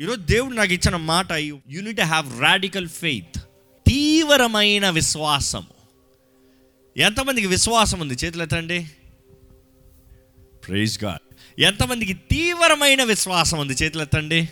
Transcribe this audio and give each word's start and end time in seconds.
ఈరోజు 0.00 0.20
దేవుడు 0.20 0.54
నాకు 0.54 0.72
ఇచ్చిన 0.72 0.96
మాట 0.96 1.32
యూనిట్ 1.32 2.00
హ్యావ్ 2.00 2.40
రాడికల్ 2.40 2.88
ఫెయిత్ 2.88 3.38
తీవ్రమైన 3.86 4.90
విశ్వాసం 4.90 5.66
ఎంతమందికి 6.96 7.46
విశ్వాసం 7.46 8.00
ఉంది? 8.00 8.14
చేతులు 8.14 8.42
ఎత్తండి. 8.42 8.90
ప్రైజ్ 10.68 11.04
గాడ్ 11.04 11.34
ఎంతమందికి 11.60 12.14
తీవ్రమైన 12.14 13.04
విశ్వాసం 13.04 13.58
ఉంది? 13.58 13.72
చేతులు 13.72 14.02
ఎత్తండి. 14.02 14.48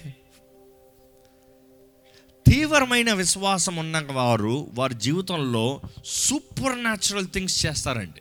తీవ్రమైన 2.51 3.13
విశ్వాసం 3.13 3.77
ఉన్న 3.77 4.07
వారు 4.11 4.71
వారి 4.75 4.95
జీవితంలో 4.95 5.81
సూపర్ 6.05 6.79
న్యాచురల్ 6.79 7.27
థింగ్స్ 7.33 7.67
చేస్తారండి. 7.67 8.21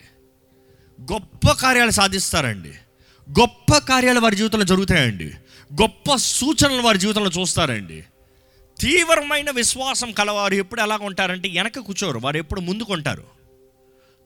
గొప్ప 1.12 1.52
కార్యాలు 1.52 1.90
సాధిస్తారండి. 1.90 2.72
గొప్ప 3.40 3.78
కార్యాలు 3.78 4.20
వారి 4.20 4.36
జీవితంలో 4.36 4.64
జరుగుతాయండి. 4.64 5.32
గొప్ప 5.72 6.14
సూచనలు 6.14 6.82
వారి 6.82 6.98
జీవితంలో 6.98 7.30
చూస్తారండి. 7.40 8.04
తీవ్రమైన 8.80 9.50
విశ్వాసం 9.50 10.12
కలవారు 10.12 10.54
ఎప్పుడు 10.54 10.80
ఎలా 10.80 10.98
ఉంటారంటే 11.02 11.48
వెనక 11.48 11.78
కూర్చోరు. 11.78 12.18
వారు 12.18 12.36
ఎప్పుడు 12.36 12.60
ముందుకుంటారు 12.60 13.24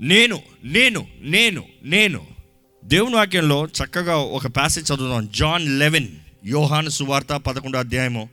నేను 0.00 0.42
నేను 0.64 1.06
నేను 1.20 1.64
నేను. 1.82 2.26
దేవుని 2.84 3.14
వాక్యంలో 3.14 3.66
చక్కగా 3.66 4.16
ఒక 4.16 4.46
ప్యాసేజ్ 4.46 4.92
చదువుదాం. 4.92 5.28
జాన్ 5.34 5.78
లెవెన్ 5.78 6.08
యోహాను 6.44 6.88
సువార్త 6.88 7.26
పదకొండో 7.26 7.78
అధ్యాయము. 7.78 8.28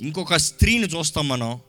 ఇంకొక 0.00 0.36
స్త్రీని 0.36 0.86
చూస్తాం 0.86 1.28
మనం. 1.28 1.60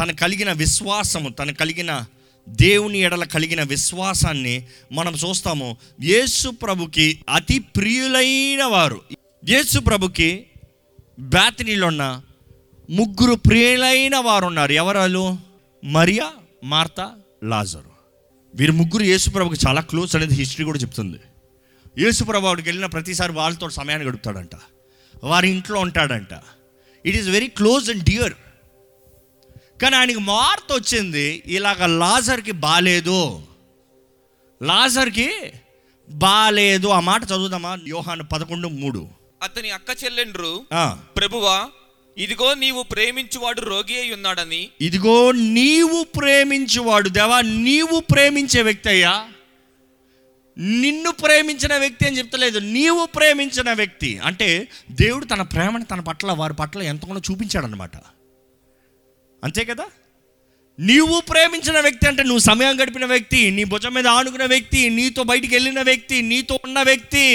తను 0.00 0.14
కలిగిన 0.16 0.52
విశ్వాసము 0.52 1.28
తను 1.28 1.54
కలిగిన 1.54 2.04
దేవుని 2.48 2.98
ఎడల 2.98 3.24
కలిగిన 3.24 3.62
విశ్వాసాన్ని 3.62 4.66
మనం 4.92 5.14
చూస్తాము. 5.14 5.76
యేసు 6.02 6.48
ప్రభుకి 6.48 7.24
అతి 7.34 7.58
ప్రియులైన 7.58 8.64
వారు. 8.64 9.00
యేసు 9.48 9.78
ప్రభుకి 9.78 10.46
బ్యాతనీలో 11.18 11.86
ఉన్న 11.86 12.22
ముగ్గురు 12.90 13.34
ప్రియులైన 13.34 14.16
వారు 14.16 14.44
ఉన్నారు 14.44 14.72
ఎవరాలు? 14.72 15.38
మరియా 15.84 16.32
మార్త 16.64 17.12
లాజరు. 17.44 17.96
వీరు 18.54 18.72
ముగ్గురు 18.72 19.02
యేసుప్రభుకి 19.02 19.66
చాలా 19.68 19.80
క్లోజ్ 19.80 20.16
అనేది 20.16 20.34
హిస్టరీ 20.34 20.64
కూడా 20.64 20.78
చెప్తుంది. 20.78 21.18
యేసుప్రభు 21.98 22.44
వాడికి 22.44 22.68
వెళ్ళిన 22.68 22.86
ప్రతిసారి 22.86 23.32
వాళ్ళతో 23.32 23.70
సమయాన్ని 23.70 24.08
గడుపుతాడంట. 24.08 24.50
వారి 25.24 25.50
ఇంట్లో 25.50 25.80
ఉంటాడంట. 25.80 26.28
It 27.06 27.16
is 27.16 27.28
very 27.28 27.46
close 27.46 27.90
and 27.90 28.04
dear 28.04 28.32
కానీ 29.82 29.96
ఆయనకి 29.96 30.18
మార్త 30.18 30.72
వచ్చింది 30.72 31.42
ఇలాగ 31.46 31.86
లాజర్కి 31.86 32.52
బాలేదు. 32.52 33.42
లాజర్కి 34.62 35.28
బాలేదు. 36.08 36.88
ఆ 36.88 37.00
మాట 37.00 37.24
చదువుదామా? 37.24 37.78
యోహాను 37.86 38.24
పదకొండు 38.24 38.68
మూడు. 38.68 39.08
అతని 39.42 39.70
అక్క 39.70 40.04
చెల్లెండ్రు 40.04 40.64
ఆ, 40.72 40.98
ప్రభువా 41.16 41.68
ఇదిగో 42.18 42.54
నీవు 42.54 42.82
ప్రేమించువాడు 42.82 43.60
రోగి 43.60 44.00
అయి 44.00 44.14
ఉన్నాడని. 44.14 44.70
ఇదిగో 44.80 45.32
నీవు 45.32 46.06
ప్రేమించువాడు 46.18 47.08
దేవా 47.08 47.40
నీవు 47.40 48.00
ప్రేమించే 48.00 48.62
వ్యక్తి 48.62 48.88
అయ్యా. 48.88 49.28
నిన్ను 50.58 51.10
ప్రేమించిన 51.10 51.76
వ్యక్తి 51.76 52.06
అని 52.06 52.18
చెప్తలేదు 52.18 52.58
నీవు 52.58 53.06
ప్రేమించిన 53.06 53.72
వ్యక్తి. 53.72 54.18
అంటే 54.18 54.68
దేవుడు 54.90 55.24
తన 55.24 55.42
ప్రేమను 55.42 55.84
తన 55.84 56.00
పట్ల 56.00 56.32
వారి 56.32 56.54
పట్ల 56.54 56.82
ఎంతగానో 56.82 57.20
చూపించాడనమాట 57.30 57.96
అంతే 59.46 59.64
కదా? 59.64 59.86
నీవు 60.80 61.20
ప్రేమించిన 61.20 61.80
వ్యక్తి 61.80 62.08
అంటే 62.08 62.22
నువ్వు 62.22 62.38
సమయం 62.38 62.82
గడిపిన 62.82 63.04
వ్యక్తి 63.04 63.50
నీ 63.50 63.64
భుజం 63.64 63.94
మీద 63.94 64.06
ఆనుకున్న 64.06 64.44
వ్యక్తి 64.44 64.90
నీతో 64.90 65.22
బయటికి 65.22 65.54
వెళ్ళిన 65.54 65.82
వ్యక్తి 65.82 66.22
నీతో 66.22 66.58
ఉన్న 66.64 66.82
వ్యక్తి 66.82 67.26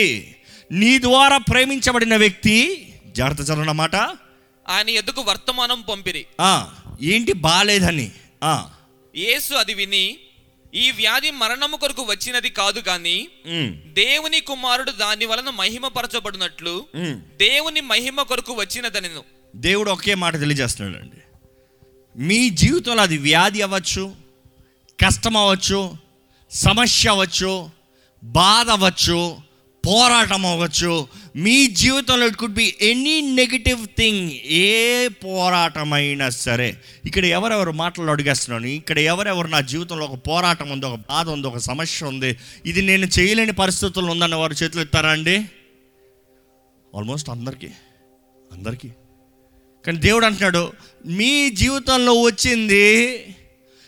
నీ 0.71 0.99
ద్వారా 0.99 1.37
ప్రేమించబడిన 1.37 2.15
వ్యక్తి 2.15 2.87
జాగ్రత్త 3.07 3.41
చదవనమాట. 3.41 3.95
ఆయన 4.67 4.89
ఎదుగు 4.89 5.21
వర్తమానం 5.21 5.81
పంపిరి. 5.81 6.25
ఆ, 6.41 6.69
ఏంటి 7.01 7.33
బాలేదని? 7.33 8.11
ఆ, 8.43 8.69
యేసు 9.15 9.53
అది 9.53 9.73
విని 9.73 10.17
ఈ 10.73 10.91
వ్యాధి 10.91 11.31
మరణము 11.31 11.77
కొరకు 11.77 12.01
వచ్చినది 12.01 12.49
కాదు 12.49 12.79
ఉమ్, 13.47 13.93
దేవుని 13.93 14.39
కుమారుడు 14.39 14.91
దాని 14.91 15.25
వలన 15.25 15.49
మహిమపరచబడినట్లు. 15.49 16.85
దేవుని 17.37 17.81
మహిమ 17.81 18.21
కొరకు 18.21 18.53
వచ్చినదనెను. 18.53 19.23
దేవుడు 19.55 19.91
ఒకే 19.91 20.15
మాట 20.15 20.39
తెలియజేస్తున్నాడండి. 20.39 21.17
మీ 22.17 22.49
జీవితంలో 22.49 23.01
అది 23.01 23.17
వ్యాధి 23.17 23.61
అవ్వచ్చు 23.61 24.15
కష్టం 25.05 25.37
అవ్వచ్చు 25.37 25.97
సమస్య 26.51 27.09
అవ్వచ్చు 27.09 27.69
బాధ 28.23 28.69
అవ్వచ్చు 28.69 29.37
పోరాటం 29.85 30.45
అవ్వచ్చు 30.45 31.07
మీ 31.35 31.67
జీవితంలో 31.67 32.27
it 32.27 32.35
could 32.35 32.53
be 32.53 32.75
any 32.81 33.21
negative 33.21 33.87
thing 33.97 34.31
ఏ 34.45 35.07
పోరాటమైనా 35.07 36.29
సరే. 36.29 36.77
ఇక్కడ 37.05 37.25
ఎవరెవరు 37.25 37.71
మాటలు 37.71 38.11
అడిగేస్తున్నాను? 38.11 38.67
ఇక్కడ 38.67 38.99
ఎవరెవరు 38.99 39.47
నా 39.47 39.61
జీవితంలో 39.61 40.05
ఒక 40.05 40.19
పోరాటం 40.27 40.69
ఉంది 40.69 40.85
ఒక 40.85 40.95
బాధ 40.95 41.29
ఉంది 41.29 41.47
ఒక 41.47 41.57
సమస్య 41.57 42.05
ఉంది? 42.05 42.37
ఇది 42.65 42.81
నేను 42.81 43.05
చేయలేని 43.05 43.51
పరిస్థితుల్లో 43.51 44.11
ఉందన్న 44.11 44.35
వారు 44.35 44.53
చేతులు 44.53 44.81
ఎత్తారా 44.81 45.09
అండి? 45.09 45.45
ఆల్మోస్ట్ 46.95 47.29
అందరికీ 47.29 47.67
అందరికీ. 48.51 48.89
కానీ 49.85 49.97
దేవుడు 49.97 50.25
అంటున్నాడు 50.25 50.73
మీ 51.05 51.49
జీవితంలో 51.49 52.13
వచ్చింది 52.21 52.85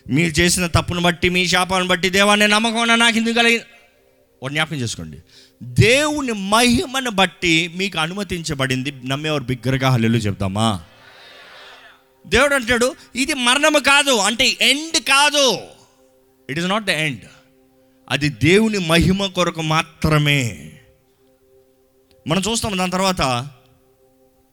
మీరు 0.09 0.29
చేసిన 0.29 0.67
తప్పును 0.67 1.01
బట్టి 1.01 1.29
మీ 1.29 1.47
శాపాన్ని 1.47 1.89
బట్టి 1.89 2.09
దేవాన్ని 2.09 2.47
నమ్మకం 2.47 2.99
నాకు 2.99 3.17
ఎందుకు 3.17 3.33
కలిగి 3.33 3.61
ఒక 4.43 4.49
జ్ఞాపకం 4.49 4.75
చేసుకోండి. 4.75 5.17
దేవుని 5.63 6.31
మహిమను 6.31 7.11
బట్టి 7.11 7.71
మీకు 7.75 7.99
అనుమతించబడింది 7.99 8.93
నమ్మేవారు 9.05 9.43
బిగ్గరగా 9.43 9.89
హల్లు 9.89 10.17
చెప్తామా 10.17 10.83
దేవుడు 12.27 12.55
అంటాడు 12.55 12.95
ఇది 13.15 13.33
మరణము 13.33 13.79
కాదు 13.79 14.11
అంటే 14.11 14.57
ఎండ్ 14.61 14.99
కాదు. 14.99 15.57
It 16.49 16.59
is 16.59 16.67
not 16.67 16.85
the 16.85 16.89
end 16.89 17.21
అది 18.09 18.29
దేవుని 18.29 18.77
మహిమ 18.77 19.25
కొరకు 19.25 19.61
మాత్రమే. 19.61 20.71
మనం 22.27 22.41
చూస్తాం 22.51 22.77
దాని 22.77 22.91
తర్వాత 22.91 23.49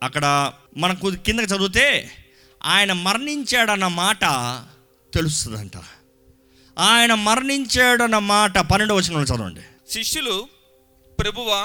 అక్కడ 0.02 0.52
మనకు 0.76 1.10
కిందకి 1.16 1.46
చదివితే 1.46 1.86
ఆయన 2.64 2.92
మరణించాడన్న 2.92 3.86
మాట 3.86 4.24
తెలుస్తుందంట. 5.12 5.76
ఆయన 6.78 7.14
మరణించాడన్న 7.14 8.18
మాట 8.18 8.58
పన్నెండు 8.58 8.94
వచ్చిన 8.94 9.22
చదవండి. 9.24 9.60
శిష్యులు 9.90 10.48
ప్రభువా 11.18 11.60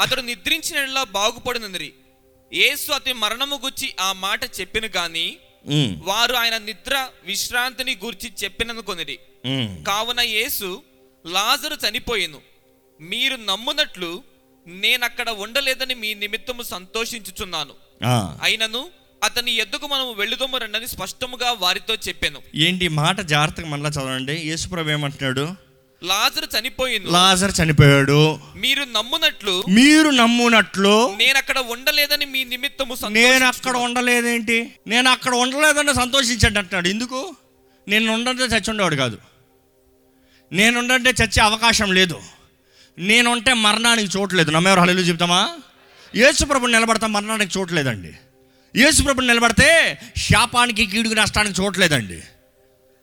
అతడు 0.00 0.20
నిద్రించినలా 0.20 1.04
బాగుపడినందిరి 1.04 1.92
యేసు 2.52 2.92
అతని 2.92 3.12
మరణము 3.14 3.56
గుచ్చి 3.64 3.94
ఆ 4.00 4.12
మాట 4.12 4.44
చెప్పిన 4.60 4.86
గాని 4.96 5.26
వారు 6.02 6.34
ఆయన 6.34 6.58
నిద్ర 6.58 6.94
విశ్రాంతిని 7.24 7.96
గూర్చి 8.04 8.32
చెప్పిననుకొనిరి 8.44 9.18
ఉమ్. 9.44 9.84
కావున 9.84 10.20
యేసు 10.20 10.82
లాజరు 11.26 11.88
చనిపోయెను. 11.88 12.40
మీరు 13.00 13.36
నమ్మునట్లు 13.36 14.10
నేనక్కడ 14.66 15.30
ఉండలేదని 15.30 15.94
మీ 15.94 16.14
నిమిత్తము 16.14 16.62
సంతోషించుచున్నాను. 16.62 17.72
అయినను 18.42 18.86
అతని 19.24 19.52
ఎద్దుకు 19.56 19.86
మనము 19.86 20.12
వెళ్ళుదము 20.12 20.58
రండని 20.58 20.88
స్పష్టముగా 20.88 21.52
వారితో 21.52 21.94
చెప్పాను. 21.94 22.40
ఏంటి 22.54 22.88
మాట 22.88 23.20
జాగ్రత్తగా 23.20 23.66
మళ్ళీ 23.66 23.90
చదవండి. 23.90 24.32
యేసుప్రభు 24.32 24.90
ఏమంటున్నాడు? 24.90 25.70
లాజరు 26.02 26.58
చనిపోయింది 26.58 27.10
లాజర్ 27.10 27.52
చనిపోయాడు. 27.62 28.40
మీరు 28.56 28.84
నమ్మునట్లు 28.84 29.64
మీరు 29.68 30.10
నమ్మునట్లు 30.10 31.16
నేను 31.16 31.38
అక్కడ 31.38 31.58
ఉండలేదని 31.58 32.24
మీ 32.24 32.44
నిమిత్తము 32.44 32.96
నేను 33.08 33.46
అక్కడ 33.46 33.76
ఉండలేదేంటి? 33.76 34.72
నేను 34.86 35.10
అక్కడ 35.10 35.34
ఉండలేదని 35.34 35.94
సంతోషించండి 35.94 36.58
అంటున్నాడు. 36.58 36.88
ఎందుకు? 36.88 37.34
నేను 37.88 38.12
ఉండంటే 38.12 38.42
చచ్చి 38.42 38.70
ఉండేవాడు 38.70 38.96
కాదు. 38.96 39.18
నేను 40.52 40.78
ఉండంటే 40.78 41.10
చచ్చే 41.10 41.42
అవకాశం 41.42 41.92
లేదు. 41.92 42.22
నేను 43.00 43.30
ఉంటే 43.30 43.54
మరణానికి 43.54 44.18
చూడలేదు 44.18 44.50
నమ్మేవారు 44.50 44.80
హల్లు 44.80 45.02
చెప్తామా? 45.02 45.56
యేసుప్రభుని 46.16 46.72
నిలబడతా 46.72 47.06
మరణానికి 47.06 47.58
చూడలేదండి 47.58 48.12
యేసుప్రభుని 48.76 49.26
నిలబడితే 49.26 49.98
శాపానికి 50.16 50.86
కీడుకు 50.86 51.14
నష్టానికి 51.14 51.62
చూడలేదండి 51.62 52.22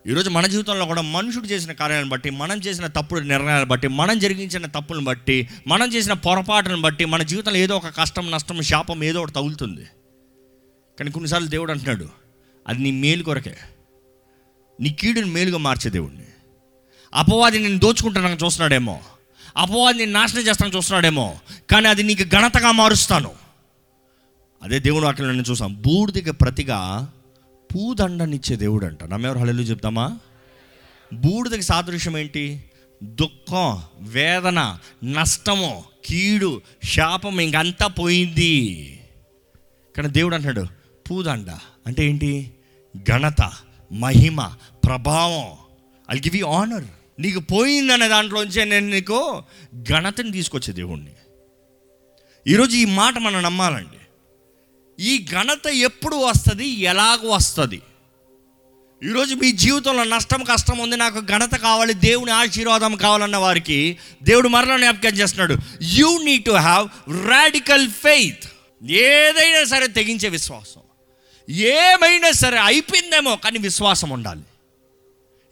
ఈరోజు 0.07 0.29
మన 0.29 0.47
జీవితంలో 0.47 0.85
కూడా 0.85 1.01
మనుషుడు 1.01 1.45
చేసిన 1.45 1.71
కార్యాలను 1.71 2.09
బట్టి 2.09 2.29
మనం 2.29 2.57
చేసిన 2.57 2.87
తప్పుడు 2.87 3.19
నిర్ణయాలను 3.19 3.65
బట్టి 3.65 3.87
మనం 3.87 4.19
జరిగించిన 4.19 4.65
తప్పులను 4.65 5.03
బట్టి 5.03 5.49
మనం 5.67 5.87
చేసిన 5.87 6.13
పొరపాటును 6.13 6.81
బట్టి 6.81 7.05
మన 7.05 7.23
జీవితంలో 7.23 7.57
ఏదో 7.57 7.77
ఒక 7.77 7.97
కష్టం 7.97 8.31
నష్టం 8.31 8.61
శాపం 8.61 9.03
ఏదో 9.03 9.19
ఒకటి 9.21 9.33
తగులుతుంది. 9.33 9.85
కానీ 10.99 11.11
కొన్నిసార్లు 11.11 11.47
దేవుడు 11.47 11.71
అంటున్నాడు 11.71 12.09
అది 12.67 12.79
నీ 12.79 12.91
మేలు 12.91 13.23
కొరకే. 13.23 13.57
నీ 14.81 14.89
కీడుని 14.89 15.25
మేలుగా 15.25 15.57
మార్చే 15.57 15.91
దేవుడిని 15.91 16.23
అపవాది 17.13 17.59
నేను 17.59 17.79
దోచుకుంటున్నాను 17.79 18.45
చూస్తున్నాడేమో. 18.45 19.01
అపవాదిని 19.57 20.05
నాశనం 20.05 20.41
చేస్తాను 20.41 20.75
చూస్తున్నాడేమో 20.75 21.39
కానీ 21.71 21.87
అది 21.87 22.03
నీకు 22.03 22.23
ఘనతగా 22.23 22.71
మారుస్తాను. 22.71 23.31
అదే 24.63 24.79
దేవుడు 24.79 25.05
అక్కడ 25.05 25.25
నేను 25.25 25.41
చూసాం 25.41 25.81
బూడిదికి 25.81 26.31
ప్రతిగా 26.31 27.11
పూదండనిచ్చే 27.75 28.55
దేవుడు 28.55 28.85
అంట 28.85 29.03
నమ్మెవరు 29.03 29.39
హళలు 29.39 29.61
చెప్తామా? 29.61 30.19
బూడిదకి 31.13 31.61
సాదృశ్యం 31.61 32.17
ఏంటి? 32.17 32.63
దుఃఖం 33.03 33.81
వేదన 33.99 34.77
నష్టము 35.03 35.83
కీడు 36.05 36.61
శాపం 36.83 37.41
ఇంకంతా 37.41 37.87
పోయింది. 37.87 38.55
కానీ 39.97 40.07
దేవుడు 40.07 40.35
అంటున్నాడు 40.35 40.67
పూదండ 41.11 41.49
అంటే 41.87 42.09
ఏంటి? 42.09 42.51
ఘనత 43.09 43.53
మహిమ 43.91 44.43
ప్రభావం. 44.85 45.47
ఐ 46.11 46.17
గివ్ 46.17 46.35
యూ 46.35 46.47
ఆనర్ 46.47 46.85
నీకు 47.19 47.39
పోయిందనే 47.39 48.07
దాంట్లోంచే 48.07 48.65
నేను 48.65 48.89
నీకు 48.89 49.43
ఘనతని 49.89 50.31
తీసుకొచ్చే 50.31 50.73
దేవుణ్ణి. 50.73 51.11
ఈరోజు 52.47 52.75
ఈ 52.75 52.85
మాట 52.85 53.17
మనం 53.17 53.41
నమ్మాలండి. 53.41 53.97
ఈ 55.03 55.25
ఘనత 55.31 55.67
ఎప్పుడు 55.67 56.15
వస్తుంది? 56.15 56.67
ఎలాగ 56.67 57.17
వస్తుంది? 57.23 57.81
ఈరోజు 59.03 59.35
మీ 59.35 59.51
జీవితంలో 59.51 60.03
నష్టం 60.03 60.43
కష్టం 60.43 60.77
ఉంది. 60.77 60.97
నాకు 60.97 61.19
ఘనత 61.19 61.55
కావాలి 61.55 61.93
దేవుని 61.93 62.31
ఆశీర్వాదం 62.31 62.95
కావాలన్న 62.95 63.37
వారికి 63.37 63.97
దేవుడు 64.23 64.47
మరలా 64.47 64.77
జ్ఞాపకం 64.77 65.09
చేస్తున్నాడు. 65.09 65.55
You 65.81 66.17
need 66.23 66.45
to 66.45 66.51
have 66.51 66.89
radical 67.27 67.89
faith 67.89 68.43
ఏదైనా 68.91 69.63
సరే 69.63 69.87
తెగించే 69.87 70.29
విశ్వాసం. 70.29 70.81
ఏమైనా 71.49 72.31
సరే 72.31 72.59
అయిపోయిందేమో 72.59 73.35
కానీ 73.35 73.59
విశ్వాసం 73.59 74.09
ఉండాలి. 74.09 74.41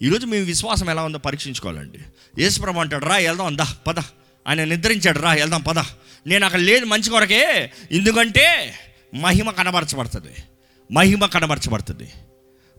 ఈరోజు 0.01 0.25
మీ 0.25 0.38
విశ్వాసం 0.38 0.89
ఎలా 0.89 1.03
ఉందో 1.03 1.18
పరీక్షించుకోవాలండి. 1.18 2.00
యేసుప్రభు 2.42 2.80
అంటాడు 2.80 3.06
రా 3.06 3.15
వెళ్దాం 3.15 3.57
దా 3.57 3.75
పద. 3.88 4.00
ఆయన 4.47 4.63
నిద్రించాడు 4.63 5.19
రా 5.19 5.33
వెళ్దాం 5.33 5.62
పద. 5.62 5.80
నేను 6.27 6.45
అక్కడ 6.45 6.59
లేదు 6.59 6.86
మంచి 6.86 7.09
కొరకే 7.09 7.71
ఎందుకంటే 7.92 8.80
మహిమ 9.15 9.51
కనబరచబడుతుంది. 9.51 10.36
మహిమ 10.92 11.25
కనబరచబడుతుంది. 11.25 12.12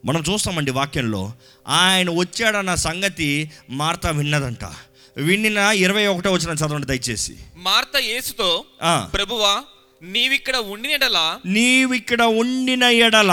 మనం 0.04 0.24
చూస్తామండి 0.32 0.70
వాక్యంలో 0.70 1.32
ఆయన 1.68 2.10
వచ్చాడన్న 2.10 2.74
సంగతి 2.74 3.50
మార్త 3.70 4.06
విన్నదంట. 4.06 4.64
విన్నిన 5.16 5.58
ఇరవై 5.58 6.06
ఒకటో 6.06 6.32
వచ్చిన 6.32 6.50
చదవండి 6.50 6.86
దయచేసి. 6.86 7.36
మార్త 7.56 7.96
యేసుతో. 7.98 8.64
ప్రభువా 9.14 9.62
నీవిక్కడ 10.02 10.56
ఉండినడలా 10.56 11.40
నీవిక్కడ 11.46 12.22
ఉండిన 12.22 12.82
ఎడల 12.82 13.30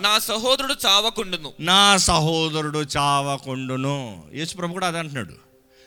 నా 0.00 0.18
సహోదరుడు 0.18 0.74
చావకుండును. 0.86 1.52
నా 1.60 1.96
సహోదరుడు 1.96 2.84
చావకుండును. 2.96 4.24
యేసు 4.34 4.56
ప్రభు 4.56 4.72
కూడా 4.72 4.86
అదే 4.86 4.98
అంటున్నాడు. 4.98 5.34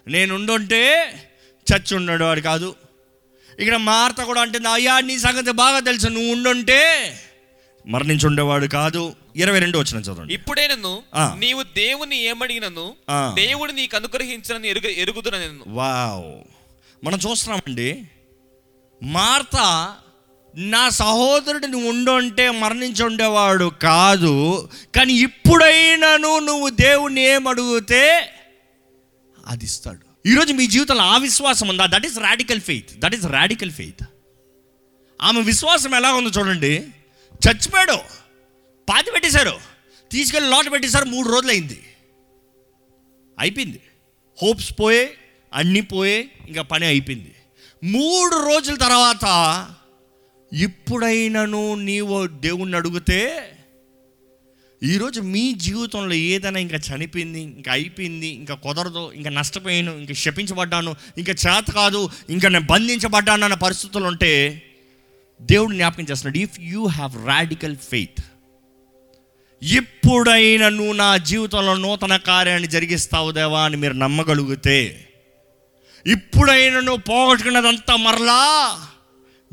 నేను 0.09 0.35
ఉండుంటే 0.35 1.13
చచ్చి 1.73 1.95
ఉన్నాడు 1.95 2.23
వాడు 2.23 2.41
కాదు. 2.41 2.75
ఇక్కడ 3.59 3.75
మార్త 3.75 4.23
కూడా 4.23 4.41
అంటుంది 4.41 4.67
అయ్యా 4.67 4.99
నీ 4.99 5.19
సంగతి 5.19 5.51
బాగా 5.51 5.79
తెలుసు. 5.79 6.07
నువ్వు 6.07 6.31
ఉండుంటే 6.31 7.13
మరణించి 7.87 8.27
ఉండేవాడు 8.27 8.67
కాదు. 8.67 9.15
ఇరవై 9.35 9.59
రెండు 9.59 9.77
వచ్చిన 9.77 10.01
చదవండి. 10.01 10.33
ఇప్పుడే 10.33 10.67
నన్ను. 10.67 11.03
నీవు 11.37 11.63
దేవుని 11.63 12.19
ఏమడిగినను. 12.19 12.93
దేవుడు 13.33 13.71
నీకు 13.71 13.95
అనుగ్రహించనని 13.95 14.69
ఎరుగు 14.69 14.87
ఎరుగుదున 14.87 15.57
వావ్. 15.67 16.43
మనం 17.05 17.19
చూస్తున్నామండి 17.31 18.03
మార్త 19.03 19.57
నా 20.59 20.89
సహోదరుడిని 20.89 21.89
ఉండుంటే 21.89 22.51
మరణించి 22.51 23.03
ఉండేవాడు 23.03 23.71
కాదు 23.81 24.69
కానీ 24.95 25.13
ఇప్పుడైనాను 25.13 26.39
నువ్వు 26.39 26.69
దేవుణ్ణి 26.69 27.21
ఏమడిగితే 27.21 28.29
అది 29.47 29.65
ఇస్తాడు. 29.65 30.29
ఈరోజు 30.29 30.53
మీ 30.53 30.67
జీవితంలో 30.67 31.01
ఆ 31.01 31.17
విశ్వాసం 31.17 31.67
ఉందా? 31.67 31.85
That 31.85 32.05
is 32.05 32.19
radical 32.19 32.61
faith 32.61 32.99
that 32.99 33.15
is 33.15 33.25
radical 33.25 33.71
faith 33.71 34.03
ఆమె 35.21 35.41
విశ్వాసం 35.41 35.95
ఎలా 35.95 36.13
ఉందో 36.13 36.29
చూడండి. 36.29 36.77
చచ్చిపోయాడు. 37.49 37.97
పాతి 38.89 39.11
పెట్టేశారు. 39.11 39.59
తీసుకెళ్ళి 40.11 40.49
లోట 40.49 40.71
పెట్టేశారు. 40.71 41.05
మూడు 41.05 41.29
రోజులు 41.29 41.51
అయింది 41.51 41.83
అయిపోయింది. 43.39 43.81
హోప్స్ 44.43 44.73
పోయే 44.79 45.13
అన్నీ 45.53 45.81
పోయే 45.81 46.31
ఇంకా 46.47 46.61
పని 46.61 46.85
అయిపోయింది. 46.85 47.35
మూడు 47.83 48.35
రోజుల 48.35 48.75
తర్వాత 48.75 49.25
ఇప్పుడైనను 50.51 51.63
నీవు 51.83 52.15
దేవుణ్ణి 52.27 52.77
అడిగితే 52.77 53.19
ఈరోజు 54.81 55.19
మీ 55.21 55.43
జీవితంలో 55.53 56.15
ఏదైనా 56.27 56.59
ఇంకా 56.59 56.79
చనిపోయింది 56.87 57.39
ఇంకా 57.41 57.71
అయిపోయింది 57.71 58.27
ఇంకా 58.27 58.55
కుదరదు 58.55 59.11
ఇంకా 59.15 59.29
నష్టపోయాను 59.29 59.91
ఇంకా 59.97 60.13
శపించబడ్డాను 60.13 60.91
ఇంకా 61.17 61.33
చేత 61.33 61.71
కాదు 61.71 62.01
ఇంకా 62.29 62.49
నేను 62.49 62.65
బంధించబడ్డాను 62.65 63.45
అన్న 63.45 63.53
పరిస్థితులు 63.55 64.07
ఉంటే 64.07 64.31
దేవుడు 65.41 65.73
జ్ఞాపకం 65.73 66.03
చేస్తున్నాడు 66.03 66.37
if 66.37 66.57
you 66.59 66.83
have 66.87 67.13
radical 67.27 67.75
faith 67.89 68.21
ఇప్పుడైనా 69.61 70.69
నువ్వు 70.69 70.93
నా 70.93 71.17
జీవితంలో 71.17 71.73
నూతన 71.75 72.15
కార్యాన్ని 72.25 72.67
జరిగిస్తావు 72.67 73.31
దేవా 73.31 73.61
అని 73.65 73.77
మీరు 73.77 73.93
నమ్మగలిగితే 73.93 74.79
ఇప్పుడైనా 76.05 76.79
నువ్వు 76.79 77.03
పోగొట్టుకున్నదంతా 77.07 77.95
మరలా 77.97 78.41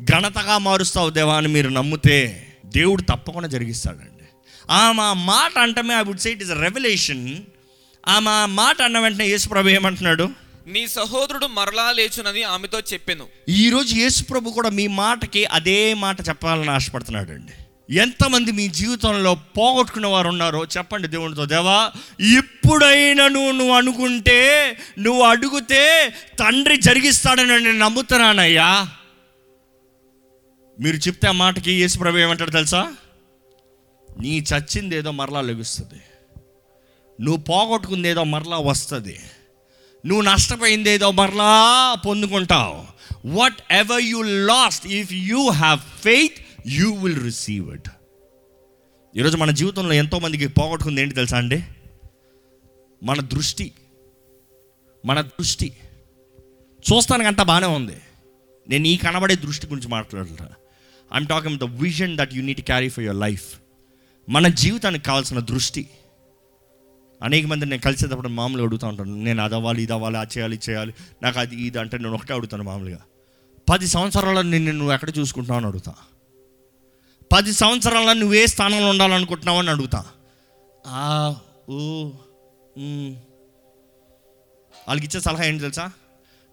ఘనతగా 0.04 0.58
మారుస్తావు 0.58 1.10
దేవా 1.10 1.36
అని 1.36 1.48
మీరు 1.48 1.68
నమ్మితే 1.68 2.46
దేవుడు 2.66 3.02
తప్పకుండా 3.02 3.48
జరిగిస్తాడండి. 3.48 4.24
ఆమె 4.70 5.02
ఆ 5.02 5.12
మాట 5.12 5.58
అంటమే 5.58 5.94
I 5.94 6.02
would 6.02 6.18
say 6.18 6.30
it 6.30 6.42
is 6.42 6.50
revolution 6.50 7.36
ఆమె 8.08 8.30
ఆ 8.30 8.46
మాట 8.46 8.82
అన్న 8.82 8.98
వెంటనే 8.98 9.26
యేసుప్రభు 9.26 9.68
ఏమంటున్నాడు? 9.68 10.28
నీ 10.66 10.88
సహోదరుడు 10.88 11.46
మరలా 11.46 11.92
లేచునని 11.92 12.42
ఆమెతో 12.42 12.80
చెప్పెను. 12.92 13.26
ఈరోజు 13.48 13.94
యేసుప్రభు 13.94 14.50
కూడా 14.50 14.68
మీ 14.68 14.86
మాటకి 14.86 15.44
అదే 15.44 15.94
మాట 15.94 16.28
చెప్పాలని 16.28 16.70
ఆశపడుతున్నాడు 16.70 17.30
అండి 17.30 17.52
ఎంతమంది 17.96 18.52
మీ 18.52 18.68
జీవితంలో 18.68 19.34
పోగొట్టుకున్న 19.34 20.06
వారు 20.06 20.28
ఉన్నారో 20.28 20.64
చెప్పండి 20.64 21.08
దేవునితో 21.08 21.44
దేవా 21.44 21.90
ఇప్పుడైనా 22.20 23.28
నువ్వు 23.28 23.52
నువ్వు 23.52 23.74
అనుకుంటే 23.74 24.76
నువ్వు 24.98 25.22
అడిగితే 25.22 26.14
తండ్రి 26.38 26.76
జరిగిస్తాడని 26.76 27.60
నేను 27.60 27.78
నమ్ముతున్నానయ్యా. 27.78 28.88
మీరు 30.80 30.96
చెప్తే 30.96 31.28
ఆ 31.28 31.32
మాటకి 31.32 31.72
యేసుప్రభు 31.72 32.18
ఏమంటాడు 32.18 32.50
తెలుసా? 32.50 32.94
నీ 34.20 34.38
చచ్చింది 34.38 34.96
ఏదో 34.96 35.10
మరలా 35.10 35.40
లెగుస్తుంది. 35.40 36.02
నువ్వు 37.22 37.42
పోగొట్టుకుంది 37.42 38.08
ఏదో 38.08 38.24
మరలా 38.24 38.58
వస్తుంది. 38.58 39.20
నువ్వు 40.06 40.22
నష్టపోయింది 40.22 40.90
ఏదో 40.90 41.10
మరలా 41.10 41.94
పొందుకుంటావు. 42.06 42.84
Whatever 43.70 44.02
you 44.02 44.22
lost 44.22 44.86
if 44.86 45.12
you 45.12 45.48
have 45.48 45.80
faith 45.80 46.34
you 46.66 46.94
will 46.94 47.22
receive 47.22 47.74
it 47.74 47.88
ఈరోజు 49.16 49.36
మన 49.36 49.50
జీవితంలో 49.50 49.92
ఎంతోమందికి 49.92 50.46
పోగొట్టుకుంది 50.46 51.00
ఏంటి 51.00 51.14
తెలుసా 51.14 51.36
అండి? 51.36 51.64
మన 53.02 53.20
దృష్టి 53.20 53.72
మన 55.04 55.20
దృష్టి. 55.20 55.72
చూస్తానికి 56.92 57.28
అంతా 57.28 57.42
బాగానే 57.42 57.66
ఉంది. 57.66 57.96
నేను 58.68 58.86
ఈ 58.86 58.96
కనబడే 58.96 59.34
దృష్టి 59.34 59.66
గురించి 59.66 59.88
మాట్లాడుతున్నా 59.88 60.48
I'm 61.14 61.26
talking 61.26 61.58
the 61.58 61.64
vision 61.64 62.16
that 62.16 62.34
you 62.34 62.42
need 62.42 62.60
carry 62.60 62.88
for 62.88 63.04
your 63.04 63.20
life 63.20 63.60
మన 64.28 64.48
జీవితానికి 64.48 65.04
కావాల్సిన 65.04 65.38
దృష్టి. 65.38 65.90
అనేక 67.22 67.46
మంది 67.46 67.66
నేను 67.66 67.82
కలిసేటప్పుడు 67.82 68.28
మామూలుగా 68.28 68.66
అడుగుతూ 68.66 68.86
ఉంటాను. 68.86 69.14
నేను 69.14 69.42
అది 69.42 69.54
అవ్వాలి 69.54 69.82
ఇది 69.82 69.92
అవ్వాలి 69.92 70.18
అది 70.18 70.38
చేయాలి 70.38 70.60
చేయాలి. 70.70 70.94
నాకు 71.22 71.38
అది 71.38 71.56
ఇది 71.56 71.78
అంటే 71.78 71.98
నేను 71.98 72.14
ఒకటే 72.14 72.34
అడుగుతాను 72.34 72.64
మామూలుగా. 72.64 73.00
పది 73.68 73.86
సంవత్సరాల్లో 73.86 74.42
నిన్ను 74.42 74.72
నువ్వు 74.72 74.92
ఎక్కడ 74.92 75.12
చూసుకుంటున్నావు 75.18 75.58
అని 75.58 75.66
అడుగుతా. 75.66 75.94
పది 77.32 77.52
సంవత్సరాల్లో 77.52 78.12
నువ్వు 78.12 78.34
ఏ 78.34 78.46
స్థానంలో 78.46 78.88
ఉండాలనుకుంటున్నావు 78.88 79.58
అని 79.58 79.70
అడుగుతా. 79.70 80.04
ఆ, 80.86 81.36
ఓ 81.68 82.10
వాళ్ళకి 84.88 85.06
ఇచ్చే 85.06 85.20
సలహా 85.20 85.44
ఏంటి 85.44 85.60
తెలుసా? 85.60 85.90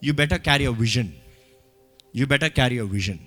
You 0.03 0.13
better 0.13 0.41
carry 0.41 0.65
a 0.65 0.72
vision 0.72 1.10
you 2.15 2.25
better 2.25 2.51
carry 2.51 2.79
a 2.79 2.83
vision 2.83 3.17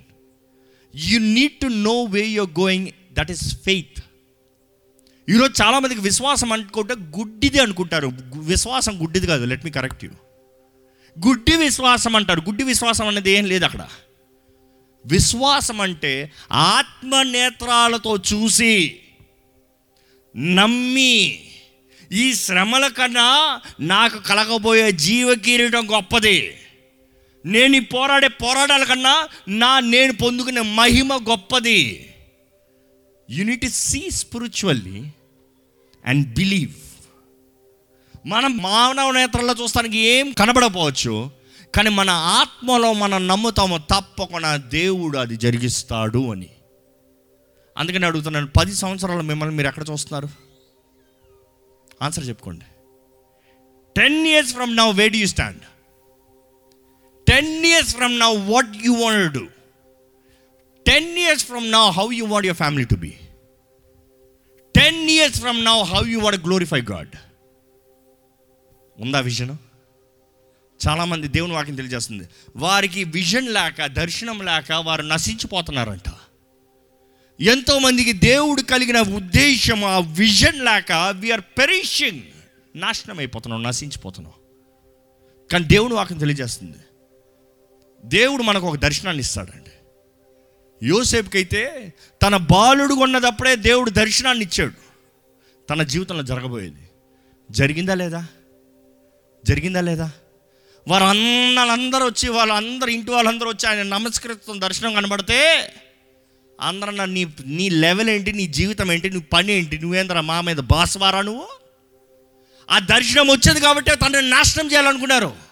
you 0.95 1.19
need 1.19 1.53
to 1.53 1.67
know 1.67 2.03
way 2.03 2.27
you're 2.27 2.61
going 2.61 2.89
that 3.13 3.31
is 3.31 3.57
faith 3.63 3.99
ఈరోజు 5.29 5.63
చాలామందికి 5.63 6.01
విశ్వాసం 6.01 6.53
అనుకుంటే 6.53 6.95
గుడ్డిది 6.95 7.59
అనుకుంటారు. 7.59 8.13
విశ్వాసం 8.37 9.03
గుడ్డిది 9.03 9.27
కాదు. 9.27 9.45
లెట్ 9.45 9.65
మీ 9.65 9.71
కరెక్ట్ 9.71 10.05
యూ 10.05 10.11
గుడ్డి 11.27 11.57
విశ్వాసం 11.57 12.17
అంటారు. 12.17 12.41
గుడ్డి 12.41 12.65
విశ్వాసం 12.65 13.09
అనేది 13.09 13.31
ఏం 13.31 13.45
లేదు 13.45 13.65
అక్కడ. 13.65 13.87
విశ్వాసం 15.07 15.81
అంటే 15.81 16.33
ఆత్మ 16.53 17.23
నేత్రాలతో 17.23 18.17
చూసి 18.17 19.01
నమ్మి 20.37 21.43
ఈ 22.13 22.35
శ్రమల 22.35 22.89
కన్నా 22.89 23.61
నాకు 23.81 24.19
కలగబోయే 24.19 24.93
జీవ 24.93 25.37
గొప్పది. 25.77 26.55
నేను 27.47 27.77
ఈ 27.77 27.81
పోరాడే 27.81 28.29
పోరాటాల 28.29 28.85
కన్నా 28.85 29.29
నా 29.49 29.81
నేను 29.81 30.13
పొందుకునే 30.13 30.61
మహిమ 30.61 31.15
గొప్పది. 31.15 32.13
You need 33.31 33.67
see 33.67 34.11
spiritually 34.11 35.11
and 36.07 36.35
believe 36.35 36.73
మనం 38.27 38.57
మానవ 38.57 39.11
నేత్రంలో 39.11 39.55
చూస్తానికి 39.63 39.99
ఏం 39.99 40.33
కనబడపోవచ్చు 40.33 41.31
కానీ 41.75 41.91
మన 41.91 42.11
ఆత్మలో 42.11 42.93
మనం 42.93 43.29
నమ్ముతాము 43.29 43.79
తప్పకుండా 43.79 44.57
దేవుడు 44.57 45.19
అది 45.19 45.37
జరిగిస్తాడు 45.37 46.31
అని. 46.31 46.49
అందుకని 47.79 48.07
అడుగుతున్నాను 48.07 48.47
పది 48.47 48.75
సంవత్సరాలు 48.75 49.23
మిమ్మల్ని 49.23 49.57
మీరు 49.57 49.69
ఎక్కడ 49.69 49.85
చూస్తున్నారు? 49.91 50.29
ఆన్సర్ 52.03 52.29
చెప్పుకోండి. 52.29 52.65
Ten 53.97 54.27
years 54.27 54.53
from 54.53 54.77
now 54.77 54.93
where 54.93 55.09
do 55.09 55.19
you 55.19 55.27
stand 55.27 55.61
ten 57.29 57.67
years 57.67 57.97
from 57.97 58.19
now 58.19 58.29
what 58.29 58.77
you 58.85 58.93
want 59.05 59.35
do 59.35 59.47
ten 60.87 61.19
years 61.19 61.45
from 61.45 61.71
now 61.71 61.91
how 61.91 62.09
you 62.13 62.27
want 62.27 62.47
your 62.47 62.57
family 62.57 62.85
to 62.85 62.95
be 62.95 63.13
ten 64.77 65.11
years 65.11 65.39
from 65.41 65.65
now 65.65 65.83
how 65.83 66.03
you 66.07 66.21
what 66.21 66.37
glorify 66.37 66.81
God 66.81 67.15
ఉందా 68.99 69.21
vision 69.21 69.57
చాలామంది 70.89 71.29
దేవుని 71.29 71.53
వాక్యం 71.53 71.77
తెలియజేస్తుంది. 71.77 72.25
వారికి 72.57 73.05
vision 73.05 73.49
లేక 73.49 73.87
దర్శనం 73.87 74.43
లేక 74.43 74.73
వారు 74.73 75.03
నశించిపోతున్నారంట. 75.03 76.09
ఎంతోమందికి 77.41 78.13
దేవుడు 78.13 78.63
కలిగిన 78.63 79.01
ఉద్దేశం 79.01 79.85
ఆ 79.85 79.99
విజన్ 79.99 80.65
లేక 80.65 80.93
వీఆర్ 80.93 81.41
పెరిషింగ్ 81.41 82.21
నాశనం 82.77 83.19
అయిపోతున్నాం 83.19 83.63
నశించిపోతున్నాం. 83.63 84.33
కానీ 85.53 85.65
దేవుని 85.65 85.95
వాక్యం 85.95 86.19
తెలియజేస్తుంది. 86.19 86.79
దేవుడు 88.07 88.43
మనకు 88.43 88.67
ఒక 88.67 88.77
దర్శనాన్ని 88.77 89.21
ఇస్తాడండి. 89.21 89.71
యోసేపుకైతే 90.87 91.93
తన 92.23 92.37
బాలుడు 92.37 92.95
ఉన్నదప్పుడే 92.95 93.57
దేవుడు 93.57 93.91
దర్శనాన్ని 93.91 94.45
ఇచ్చాడు. 94.45 94.73
తన 95.71 95.83
జీవితంలో 95.83 96.23
జరగబోయేది. 96.23 96.89
జరిగిందా 97.51 97.95
లేదా? 97.95 98.27
జరిగిందా 99.45 99.81
లేదా? 99.81 100.11
వారు 100.89 101.05
అందరూ 101.05 102.07
వచ్చి 102.07 102.29
వాళ్ళందరూ 102.29 102.89
ఇంటి 102.89 103.11
వాళ్ళందరూ 103.11 103.49
వచ్చి 103.49 103.69
ఆయన 103.69 103.83
నమస్కరిస్తున్న 103.83 104.61
దర్శనం 104.61 104.95
కనబడితే 104.95 105.73
అందరం 106.61 107.15
నీ 107.15 107.27
నీ 107.47 107.69
లెవెల్ 107.69 108.09
ఏంటి? 108.09 108.33
నీ 108.33 108.47
జీవితం 108.47 108.93
ఏంటి? 108.93 109.11
నీ 109.11 109.21
పని 109.21 109.53
ఏంటి? 109.53 109.79
నువ్వేంద్ర 109.79 110.21
మా 110.21 110.41
మీద 110.41 110.57
బాసవారా 110.57 111.23
నువ్వు? 111.23 111.47
ఆ 112.71 112.79
దర్శనం 112.79 113.31
వచ్చేది 113.31 113.61
కాబట్టి 113.61 113.97
తనని 113.97 114.31
నాశనం 114.31 114.71
చేయాలనుకున్నారు. 114.71 115.46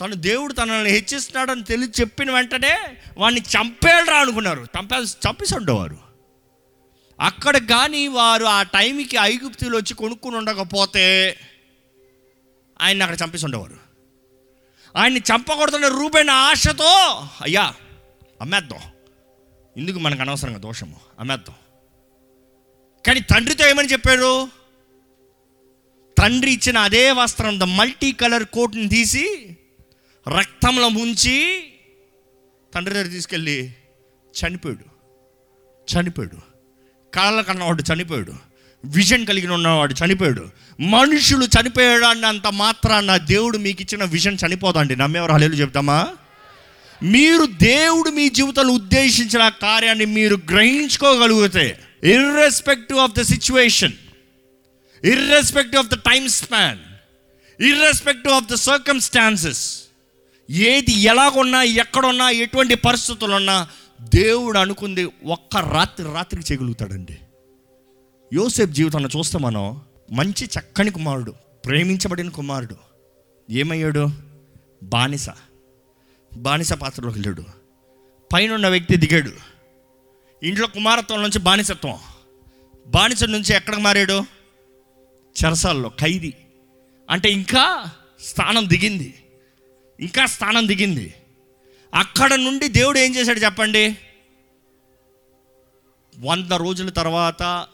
తను 0.00 0.14
దేవుడు 0.14 0.52
తనని 0.52 0.90
హెచ్చిస్తున్నాడని 0.90 1.64
తెలిసి 1.64 2.00
చెప్పిన 2.00 2.32
వెంటనే 2.32 2.78
వాడిని 3.18 3.40
చంపేళ్ళరా 3.40 4.18
అనుకున్నారు. 4.20 4.66
చంపే 4.78 4.96
చంపేసి 4.96 5.56
ఉండేవారు 5.56 5.98
అక్కడ 7.20 7.56
కానీ 7.56 8.08
వారు 8.08 8.44
ఆ 8.44 8.62
టైంకి 8.62 9.16
ఐగుప్తులు 9.20 9.76
వచ్చి 9.76 9.94
కొనుక్కుని 9.94 10.36
ఉండకపోతే 10.36 11.36
ఆయన్ని 12.80 13.04
అక్కడ 13.04 13.26
చంపేసి 13.26 13.44
ఉండేవారు 13.44 13.76
ఆయన్ని 14.96 15.20
చంపకూడదన్న 15.20 15.88
రూపైన 15.88 16.30
ఆశతో 16.30 17.18
అయ్యా 17.42 17.74
అమ్మేద్దాం. 18.40 18.78
ఇందుకు 19.76 19.98
మనకు 19.98 20.20
అనవసరంగా 20.20 20.58
దోషము 20.58 21.00
అమ్మేద్దాం. 21.18 21.56
కానీ 23.06 23.20
తండ్రితో 23.20 23.68
ఏమని 23.68 23.88
చెప్పాడు? 23.88 24.48
తండ్రి 26.18 26.52
ఇచ్చిన 26.52 26.78
అదే 26.78 27.10
వస్త్రం 27.10 27.60
ద 27.60 27.62
మల్టీ 27.62 28.12
కలర్ 28.12 28.44
కోట్ని 28.44 28.88
తీసి 28.88 29.55
రక్తంలో 30.28 30.88
ముంచి 30.88 31.64
తండ్రి 32.74 32.94
దగ్గర 32.94 33.06
తీసుకెళ్ళి 33.06 33.74
చనిపోయాడు. 34.36 34.96
చనిపోయాడు. 35.92 36.36
కళ్ళ 37.14 37.40
కన్నవాడు 37.40 37.84
చనిపోయాడు. 37.94 38.34
విజన్ 38.84 39.26
కలిగిన 39.26 39.52
ఉన్నవాడు 39.52 39.94
చనిపోయాడు. 40.04 40.50
మనుషులు 40.80 41.44
చనిపోయాడు 41.44 42.04
అన్నంత 42.04 42.46
మాత్రాన 42.46 43.16
దేవుడు 43.16 43.58
మీకు 43.58 43.82
ఇచ్చిన 43.82 44.04
విజన్ 44.04 44.38
చనిపోదండి 44.46 44.96
నమ్మేవారు 44.96 45.32
హలేలు 45.32 45.54
చెప్తామా? 45.54 46.08
మీరు 47.02 47.46
దేవుడు 47.46 48.10
మీ 48.10 48.28
జీవితంలో 48.28 48.74
ఉద్దేశించిన 48.74 49.48
కార్యాన్ని 49.48 50.04
మీరు 50.04 50.40
గ్రహించుకోగలిగితే 50.50 51.78
irrespective 52.04 52.98
of 52.98 53.12
the 53.12 53.20
situation 53.20 53.92
irrespective 55.04 55.82
of 55.82 55.86
the 55.86 55.94
time 55.94 56.28
span 56.28 56.78
irrespective 57.62 58.34
of 58.34 58.44
the 58.44 58.54
circumstances 58.54 59.85
ఏది 60.50 60.92
ఎలాగున్నా 60.92 61.62
ఎక్కడున్నా 61.62 62.30
ఎటువంటి 62.30 62.74
పరిస్థితులు 62.74 63.34
ఉన్నా 63.34 63.68
దేవుడు 64.00 64.58
అనుకుంది 64.58 65.08
ఒక్క 65.24 65.56
రాత్రి 65.56 66.12
రాత్రికి 66.12 66.52
చేయగలుగుతాడండి. 66.52 67.18
యోసేపు 68.34 68.72
జీవితంలో 68.72 69.08
చూస్తే 69.18 69.38
మనం 69.38 69.80
మంచి 70.12 70.44
చక్కని 70.44 70.90
కుమారుడు 70.90 71.30
ప్రేమించబడిన 71.64 72.28
కుమారుడు. 72.28 72.76
ఏమయ్యాడు? 73.50 74.10
బానిస. 74.82 75.26
బానిస 76.36 76.72
పాత్రలోకి 76.72 77.18
వెళ్ళాడు. 77.18 77.44
పైన 78.32 78.52
ఉన్న 78.52 78.68
వ్యక్తి 78.68 78.96
దిగాడు. 78.96 79.32
ఇంట్లో 80.42 80.66
కుమారత్వం 80.66 81.22
నుంచి 81.22 81.38
బానిసత్వం. 81.38 81.98
బానిస 82.86 83.24
నుంచి 83.24 83.54
ఎక్కడికి 83.54 83.82
మారాడు? 83.82 84.24
చెరసాల్లో 85.44 85.88
ఖైదీ. 85.88 86.34
అంటే 87.10 87.30
ఇంకా 87.30 87.90
స్థానం 88.20 88.68
దిగింది. 88.68 89.14
ఇంకా 90.00 90.26
స్థానం 90.26 90.68
దిగింది. 90.68 91.14
అక్కడ 91.94 92.34
నుండి 92.34 92.68
దేవుడు 92.68 92.98
ఏం 92.98 93.16
చేశాడు 93.16 93.38
చెప్పండి? 93.38 93.98
వంద 96.18 96.52
రోజుల 96.52 96.88
తర్వాత 96.88 97.66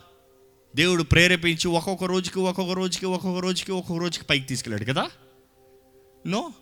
దేవుడు 0.76 1.02
ప్రేరేపించి 1.02 1.68
ఒక్కొక్క 1.68 2.04
రోజుకి 2.04 2.38
ఒక్కొక్క 2.38 2.72
రోజుకి 2.72 3.06
ఒక్కొక్క 3.06 3.40
రోజుకి 3.40 3.72
ఒక్కొక్క 3.72 4.02
రోజుకి 4.02 4.24
పైకి 4.24 4.46
తీసుకెళ్ళాడు 4.46 4.92
కదా? 4.92 5.10
నో? 6.26 6.52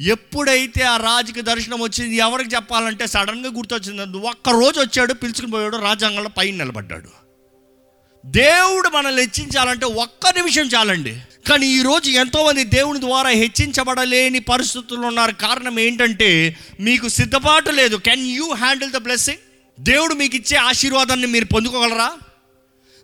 ఎప్పుడైతే 0.00 0.82
ఆ 0.82 0.96
రాజుకి 0.96 1.40
దర్శనం 1.40 1.82
వచ్చింది 1.82 2.16
ఎవరికి 2.16 2.54
చెప్పాలంటే 2.54 3.06
సడన్గా 3.06 3.52
గుర్తొచ్చింది 3.52 4.16
ఒక్క 4.16 4.48
రోజు 4.48 4.80
వచ్చాడు 4.80 5.12
పిలుచుకుని 5.12 5.50
పోయాడు 5.50 5.76
రాజ్యాంగంలో 5.76 6.30
పైన 6.38 6.54
నిలబడ్డాడు. 6.54 7.08
దేవుడు 8.26 8.88
మనల్ని 8.88 9.22
హెచ్చించాలంటే 9.22 9.86
ఒక్క 9.86 10.26
నిమిషం 10.36 10.66
చాలండి. 10.66 11.20
కానీ 11.46 11.66
ఈరోజు 11.66 12.10
ఎంతోమంది 12.10 12.64
దేవుని 12.64 13.00
ద్వారా 13.00 13.28
హెచ్చించబడలేని 13.28 14.38
పరిస్థితుల్లో 14.38 15.08
ఉన్నారు. 15.08 15.32
కారణం 15.32 15.78
ఏంటంటే 15.78 16.56
మీకు 16.80 17.08
సిద్ధపాటు 17.08 17.70
లేదు. 17.70 17.96
Can 17.96 18.26
you 18.26 18.52
handle 18.52 18.92
the 18.92 18.96
blessing 18.96 19.38
దేవుడు 19.80 20.14
మీకు 20.14 20.36
ఇచ్చే 20.36 20.56
ఆశీర్వాదాన్ని 20.56 21.26
మీరు 21.26 21.44
పొందుకోగలరా? 21.44 22.12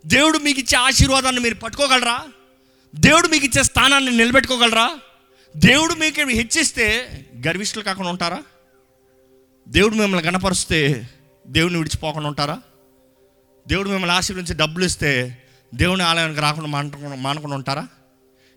దేవుడు 0.07 0.39
మీకు 0.39 0.61
ఇచ్చే 0.61 0.79
ఆశీర్వాదాన్ని 0.79 1.41
మీరు 1.41 1.55
పట్టుకోగలరా? 1.55 2.21
దేవుడు 2.95 3.29
మీకు 3.29 3.45
ఇచ్చే 3.45 3.63
స్థానాన్ని 3.63 4.17
నిలబెట్టుకోగలరా? 4.17 4.99
దేవుడు 5.57 5.95
మీకు 5.95 6.21
హెచ్చిస్తే 6.21 6.87
గర్విష్ఠులు 7.47 7.85
కాకుండా 7.85 8.11
ఉంటారా? 8.11 8.43
దేవుడు 9.69 9.95
మిమ్మల్ని 9.95 10.27
గణపరుస్తే 10.27 11.09
దేవుడిని 11.47 11.79
విడిచిపోకుండా 11.79 12.29
ఉంటారా? 12.29 12.61
దేవుడు 13.69 13.89
మిమ్మల్ని 13.89 14.17
ఆశీర్వించి 14.17 14.55
డబ్బులు 14.55 14.85
ఇస్తే 14.85 15.39
దేవుని 15.75 16.03
ఆలయానికి 16.03 16.41
రాకుండా 16.41 16.69
మానకుండా 16.69 17.17
మానకుండా 17.17 17.57
ఉంటారా? 17.57 17.87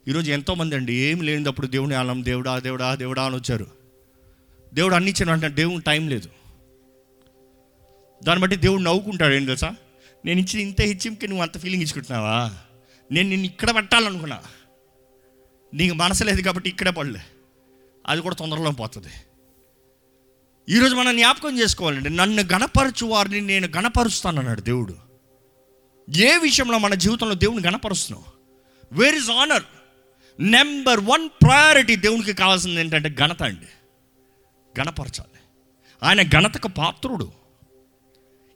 ఈరోజు 0.08 0.32
ఎంతోమంది 0.32 0.76
అండి 0.76 0.94
ఏం 0.94 1.22
లేనిదప్పుడు 1.22 1.68
దేవుని 1.68 1.96
ఆలం 1.96 2.26
దేవుడా 2.26 2.60
దేవుడా 2.60 2.96
దేవుడా 2.96 3.26
అని 3.26 3.36
వచ్చారు. 3.36 3.68
దేవుడు 4.74 4.96
అన్ని 4.96 5.12
ఇచ్చిన 5.12 5.30
అంటే 5.30 5.50
దేవుని 5.50 5.82
టైం 5.82 6.08
లేదు. 6.08 6.30
దాన్ని 8.24 8.42
బట్టి 8.42 8.58
దేవుడు 8.58 8.82
నవ్వుకుంటాడు 8.82 9.34
ఏం 9.34 9.46
తెలుసా? 9.46 9.76
నేను 10.26 10.40
ఇచ్చిన 10.40 10.60
ఇంత 10.60 10.82
హెచ్చింకి 10.82 11.28
నువ్వు 11.28 11.42
అంత 11.42 11.58
ఫీలింగ్ 11.58 11.84
ఇచ్చుకుంటున్నావా? 11.84 12.58
నేను 13.12 13.30
నిన్ను 13.30 13.46
ఇక్కడ 13.46 13.76
పెట్టాలనుకున్నా. 13.76 14.44
నీకు 15.74 15.94
మనసు 15.94 16.24
లేదు 16.24 16.42
కాబట్టి 16.42 16.70
ఇక్కడే 16.70 16.92
పడలే. 16.92 17.22
అది 18.08 18.22
కూడా 18.22 18.36
తొందరలో 18.36 18.72
పోతుంది. 18.72 19.08
ఈరోజు 20.70 20.96
మనం 20.96 21.18
జ్ఞాపకం 21.18 21.60
చేసుకోవాలండి 21.60 22.10
నన్ను 22.10 22.44
గణపరచు 22.44 23.06
వారిని 23.06 23.42
నేను 23.42 23.68
గణపరుస్తాను 23.68 24.40
అన్నాడు 24.40 24.62
దేవుడు. 24.62 24.96
ఏ 26.18 26.38
విషయంలో 26.38 26.78
మన 26.78 26.94
జీవితంలో 26.94 27.34
దేవుని 27.34 27.68
గణపరుస్తున్నావు? 27.68 28.36
Where 29.02 29.16
is 29.16 29.30
honour 29.30 29.64
number 30.39 31.00
one 31.00 31.30
priority 31.30 31.96
దేవునికి 31.96 32.34
కావాల్సింది 32.34 32.80
ఏంటంటే 32.80 33.10
ఘనత 33.10 33.44
అండి. 33.44 33.68
గణపరచాలి 34.80 35.39
ఆయన 36.04 36.22
ఘనతకు 36.22 36.68
పాత్రుడు. 36.68 37.32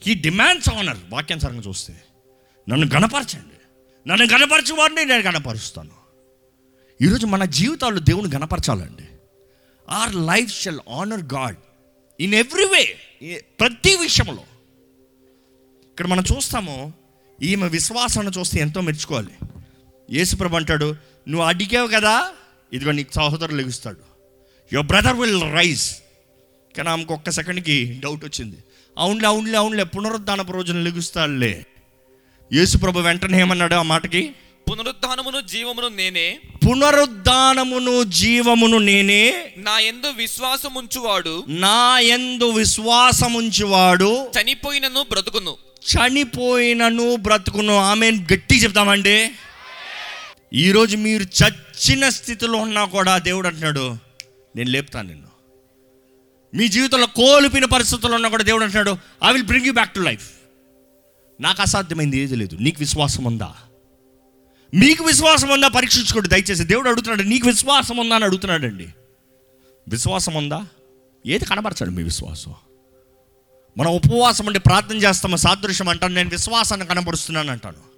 ఈ 0.08 0.14
డిమాండ్స్ 0.14 0.70
ఆనర్ 0.70 0.98
వాక్యానుసారంగా 1.10 1.62
చూస్తే. 1.68 2.02
నన్ను 2.70 2.88
గణపరచండి 2.88 3.58
నన్ను 4.10 4.26
గణపరచివాడిని 4.26 5.06
నేను 5.06 5.22
గణపరుస్తాను 5.22 5.92
ఈరోజు 7.02 7.26
మన 7.26 7.46
జీవితాల్లో 7.46 8.00
దేవుని 8.00 8.34
గణపరచాలండి 8.36 9.08
our 9.90 10.16
life 10.16 10.62
shall 10.62 10.80
honour 10.90 11.34
God 11.34 11.58
in 12.20 12.34
every 12.34 12.66
way 12.66 12.98
ప్రతి 13.60 13.96
విషయంలో. 13.96 14.44
ఇక్కడ 15.90 16.08
మనం 16.08 16.24
చూస్తాము 16.36 16.94
ఈమె 17.42 17.68
విశ్వాసాన్ని 17.68 18.40
చూస్తే 18.40 18.60
ఎంతో 18.60 18.82
మెచ్చుకోవాలి. 18.82 19.34
యేసుప్రభు 20.12 20.56
అంటాడు 20.56 20.96
నువ్వు 21.30 21.48
అడిగావు 21.48 21.88
కదా? 21.88 22.30
ఇదిగో 22.74 22.92
నీకు 22.92 23.14
సహోదరులు 23.14 23.58
లెగుస్తాడు. 23.58 24.10
యువర్ 24.74 24.88
బ్రదర్ 24.88 25.16
విల్ 25.16 25.54
రైజ్ 25.54 25.92
కానీ 26.78 26.90
ఆమెకు 26.90 27.14
ఒక్క 27.14 27.30
సెకండ్కి 27.30 28.02
డౌట్ 28.04 28.26
వచ్చింది. 28.26 28.56
అవునులే 28.98 29.28
అవునులే 29.28 29.58
అవునులే 29.58 29.84
పునరుద్ధానపు 29.84 30.52
రోజున 30.52 30.78
లెగుస్తాడులే. 30.78 31.66
యేసుప్రభు 32.54 33.00
వెంటనే 33.00 33.40
ఏమన్నాడు 33.40 33.76
ఆ 33.76 33.82
మాటకి? 33.82 34.32
పునరుద్ధానమును 34.72 35.42
జీవమును 35.42 35.88
నేనే. 35.88 36.40
పునరుద్ధానమును 36.68 38.04
జీవమును 38.04 38.78
నేనే. 38.78 39.54
నా 39.58 39.80
ఎందు 39.80 40.08
విశ్వాసం 40.08 40.74
ఉంచువాడు 40.74 41.44
నా 41.48 42.00
యందు 42.00 42.50
విశ్వాసముంచువాడు. 42.50 44.28
చనిపోయినను 44.42 45.06
బ్రతుకును. 45.10 45.56
చనిపోయినను 45.96 47.16
బ్రతుకును. 47.16 47.78
ఆమె 47.78 48.12
గట్టి 48.12 48.56
చెప్తామండి. 48.56 49.32
ఈరోజు 50.54 50.98
మీరు 50.98 51.24
చచ్చిన 51.24 52.10
స్థితిలో 52.10 52.58
ఉన్నా 52.58 52.86
కూడా 52.86 53.18
దేవుడు 53.18 53.48
అంటున్నాడు 53.48 53.98
నేను 54.56 54.70
లేపుతాను 54.70 55.08
నిన్ను. 55.08 55.28
మీ 56.56 56.68
జీవితంలో 56.68 57.06
కోల్పోయిన 57.06 57.66
పరిస్థితుల్లో 57.66 58.16
ఉన్నా 58.16 58.30
కూడా 58.30 58.44
దేవుడు 58.44 58.64
అంటున్నాడు 58.64 58.98
I 59.30 59.34
will 59.34 59.44
bring 59.44 59.66
you 59.66 59.74
back 59.74 59.94
to 59.94 60.00
life 60.00 60.32
నాకు 61.42 61.62
అసాధ్యమైంది 61.62 62.18
ఏది 62.18 62.36
లేదు 62.36 62.56
నీకు 62.56 62.78
విశ్వాసం 62.80 63.24
ఉందా? 63.24 63.54
మీకు 64.74 65.04
విశ్వాసం 65.04 65.50
ఉందా? 65.50 65.68
పరీక్షించుకోండి 65.68 66.30
దయచేసి. 66.30 66.64
దేవుడు 66.64 66.90
అడుగుతున్నాడు 66.90 67.30
నీకు 67.30 67.48
విశ్వాసం 67.48 67.98
ఉందా? 67.98 68.16
అని 68.16 68.26
అడుగుతున్నాడండి. 68.26 68.88
విశ్వాసం 69.88 70.34
ఉందా? 70.34 70.66
ఏది 71.28 71.46
కనబరచాడు 71.46 71.92
మీ 71.92 72.04
విశ్వాసం. 72.04 72.54
మనం 73.78 73.92
ఉపవాసం 73.92 74.48
అంటే 74.48 74.60
ప్రార్థన 74.60 74.96
చేస్తాము? 74.96 75.36
సాదృశ్యం 75.36 75.90
అంటాను 75.90 76.14
నేను 76.14 76.30
విశ్వాసాన్ని 76.30 76.88
కనబరుస్తున్నాను 76.88 77.52
అంటాను. 77.52 77.89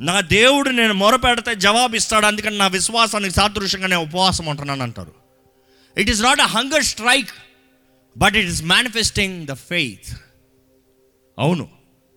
నా 0.00 0.20
దేవుడు 0.20 0.70
నేను 0.70 0.94
మొరపెడితే 0.94 1.54
జవాబిస్తాడు 1.54 2.26
అందుకని 2.26 2.58
నా 2.58 2.66
విశ్వాసానికి 2.66 3.34
సాదృశ్యంగా 3.34 3.86
నేను 3.86 4.02
ఉపవాసం 4.02 4.46
ఉంటున్నాను 4.46 4.82
అంటారు. 4.82 5.14
It 5.98 6.10
is 6.10 6.22
not 6.22 6.40
a 6.40 6.46
hunger 6.46 6.84
strike 6.84 7.30
but 8.16 8.36
it 8.36 8.50
is 8.50 8.62
manifesting 8.62 9.46
the 9.46 9.52
faith 9.52 10.16
అవును 11.38 11.68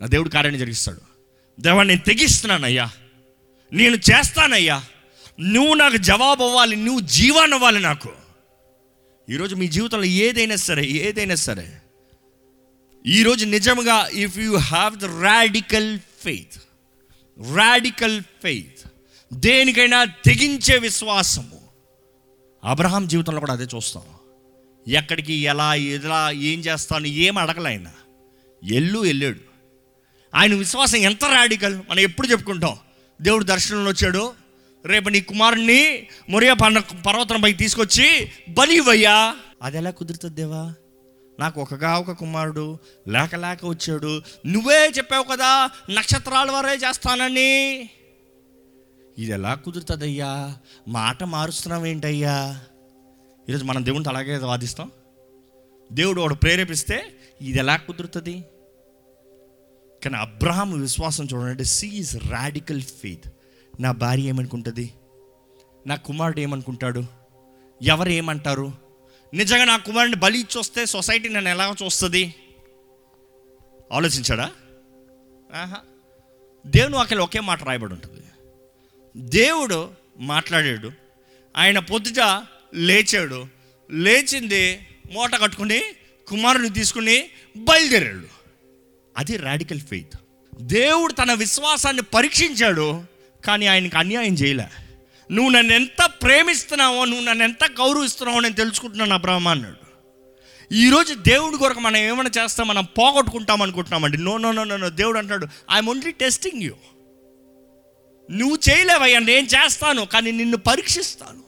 నా 0.02 0.08
దేవుడు 0.08 0.30
కార్యాన్ని 0.30 0.60
జరిగిస్తాడు. 0.60 1.02
దేవా 1.62 1.84
నేను 1.84 2.00
తెగిస్తున్నానయ్యా. 2.00 2.90
నేను 3.74 3.96
చేస్తానయ్యా. 3.96 4.84
నువ్వు 5.40 5.74
నాకు 5.74 5.98
జవాబు 5.98 6.44
అవ్వాలి 6.44 6.76
నువ్వు 6.76 7.00
జీవాన్ని 7.00 7.56
అవ్వాలి 7.56 7.80
నాకు. 7.80 8.10
ఈరోజు 9.30 9.56
మీ 9.56 9.68
జీవితంలో 9.68 10.04
ఏదైనా 10.04 10.56
సరే 10.56 10.86
ఏదైనా 10.86 11.36
సరే 11.36 11.82
ఈరోజు 13.06 13.46
నిజంగా 13.46 14.08
if 14.08 14.38
you 14.38 14.56
have 14.56 14.98
the 14.98 15.06
radical 15.06 16.00
faith 16.24 16.62
radical 17.54 18.22
faith 18.22 18.88
దేనికైనా 19.34 20.04
తెగించే 20.04 20.78
విశ్వాసము. 20.78 21.62
అబ్రహాం 22.64 23.08
జీవితంలో 23.08 23.40
కూడా 23.40 23.54
అదే 23.54 23.68
చూస్తాం. 23.76 24.04
ఎక్కడికి 24.88 25.34
ఎలా 25.34 25.76
ఎలా 25.76 26.32
ఏం 26.32 26.60
చేస్తాను 26.60 27.08
ఏం 27.08 27.38
అడగలే 27.38 27.70
ఆయన. 27.70 27.88
ఎల్లు 28.64 29.00
వెళ్ళాడు 29.00 29.40
ఆయన 30.36 30.56
విశ్వాసం 30.56 30.98
ఎంత 30.98 31.26
రాడికల్ 31.26 31.82
మనం 31.90 32.00
ఎప్పుడు 32.00 32.28
చెప్పుకుంటాం. 32.28 32.78
దేవుడు 33.22 33.44
దర్శనంలో 33.44 33.92
వచ్చాడు. 33.92 34.34
రేపు 34.86 35.10
నీ 35.10 35.22
కుమారుణ్ణి 35.22 36.08
మొరియా 36.30 36.54
పండ 36.54 36.80
పర్వతంపై 36.80 37.54
తీసుకొచ్చి 37.54 38.32
బలివయ్యా. 38.50 39.36
అది 39.64 39.78
ఎలా 39.78 39.90
కుదురుతుంది 39.90 40.36
దేవా? 40.36 40.74
నాకు 41.40 41.62
ఒకగా 41.62 41.98
ఒక 41.98 42.12
కుమారుడు 42.12 42.78
లేక 43.08 43.36
లేక 43.36 43.66
వచ్చాడు. 43.66 44.22
నువ్వే 44.46 44.92
చెప్పావు 44.98 45.24
కదా 45.24 45.70
నక్షత్రాల 45.90 46.52
వారే 46.52 46.74
చేస్తానని. 46.74 47.90
ఇది 49.18 49.32
ఎలా 49.32 49.54
కుదురుతుందయ్యా? 49.54 50.58
మాట 50.88 51.24
మారుస్తున్నావు 51.24 51.86
ఏంటయ్యా? 51.86 52.62
ఈరోజు 53.50 53.64
మనం 53.64 53.86
దేవునితో 53.86 54.10
అలాగే 54.10 54.38
వాదిస్తాం. 54.38 54.92
దేవుడు 55.92 56.22
వాడు 56.22 56.34
ప్రేరేపిస్తే 56.34 57.14
ఇది 57.42 57.60
ఎలా 57.60 57.76
కుదురుతుంది? 57.76 58.44
కానీ 60.04 60.16
అబ్రహాం 60.16 60.82
విశ్వాసం 60.82 61.28
చూడండి 61.34 61.66
సీఈస్ 61.66 62.16
రాడికల్ 62.16 62.82
ఫెయిత్ 62.82 63.34
నా 63.80 63.92
భార్య 63.92 64.24
ఏమనుకుంటుంది? 64.24 64.94
నా 65.88 65.96
కుమారుడు 65.96 66.40
ఏమనుకుంటాడు? 66.40 67.06
ఎవరు 67.82 68.10
ఏమంటారు? 68.10 68.89
నిజంగా 69.34 69.66
నా 69.66 69.78
కుమారుడిని 69.78 70.18
బలి 70.18 70.40
ఇచ్చి 70.40 70.60
వస్తే 70.60 70.86
సొసైటీ 70.86 71.30
నన్ను 71.30 71.50
ఎలా 71.50 71.76
చూస్తుంది? 71.86 72.36
ఆలోచించాడా? 73.92 74.52
ఆహా. 75.56 75.76
దేవుని 76.66 76.96
వాక్యలో 76.96 77.24
ఒకే 77.24 77.40
మాట 77.40 77.64
రాయబడి 77.64 77.94
ఉంటుంది. 77.94 78.22
దేవుడు 79.18 79.90
మాట్లాడాడు. 80.18 80.92
ఆయన 81.58 81.80
పొద్దుట 81.80 82.44
లేచాడు. 82.76 83.48
లేచింది 83.92 84.88
మూట 85.12 85.36
కట్టుకుని 85.36 85.84
కుమారుని 86.28 86.70
తీసుకుని 86.70 87.30
బయలుదేరాడు. 87.58 88.28
అది 89.18 89.38
రాడికల్ 89.38 89.80
ఫెయిత్. 89.80 90.20
దేవుడు 90.62 91.14
తన 91.14 91.34
విశ్వాసాన్ని 91.34 92.02
పరీక్షించాడు 92.02 93.04
కానీ 93.46 93.66
ఆయనకు 93.66 93.98
అన్యాయం 93.98 94.34
చేయలే. 94.34 94.68
నువ్వు 95.32 95.52
నన్ను 95.52 95.74
ఎంత 95.74 96.10
ప్రేమిస్తున్నావో 96.24 97.06
నువ్వు 97.06 97.26
నన్ను 97.26 97.44
ఎంత 97.44 97.64
గౌరవిస్తున్నావో 97.64 98.40
నేను 98.40 98.56
తెలుసుకుంటున్నాను 98.56 99.14
అబ్రహ్మ 99.14 99.48
అన్నాడు. 99.48 99.90
ఈరోజు 100.74 101.14
దేవుడి 101.14 101.58
కొరకు 101.58 101.80
మనం 101.80 101.98
ఏమైనా 101.98 102.32
చేస్తాం 102.38 102.68
మనం 102.68 102.86
పోగొట్టుకుంటాం 102.86 103.62
అనుకుంటున్నామండి. 103.62 104.18
నో 104.18 104.38
నో 104.38 104.52
నో 104.52 104.64
నో 104.64 104.90
దేవుడు 104.90 105.18
అంటాడు 105.18 105.48
ఐఎమ్ 105.72 105.90
ఓన్లీ 105.90 106.12
టెస్టింగ్ 106.12 106.64
యూ 106.64 106.74
నువ్వు 108.32 108.58
చేయలేవయ్యా 108.70 109.20
నేను 109.20 109.48
చేస్తాను 109.48 110.06
కానీ 110.06 110.32
నిన్ను 110.32 110.58
పరీక్షిస్తాను. 110.58 111.44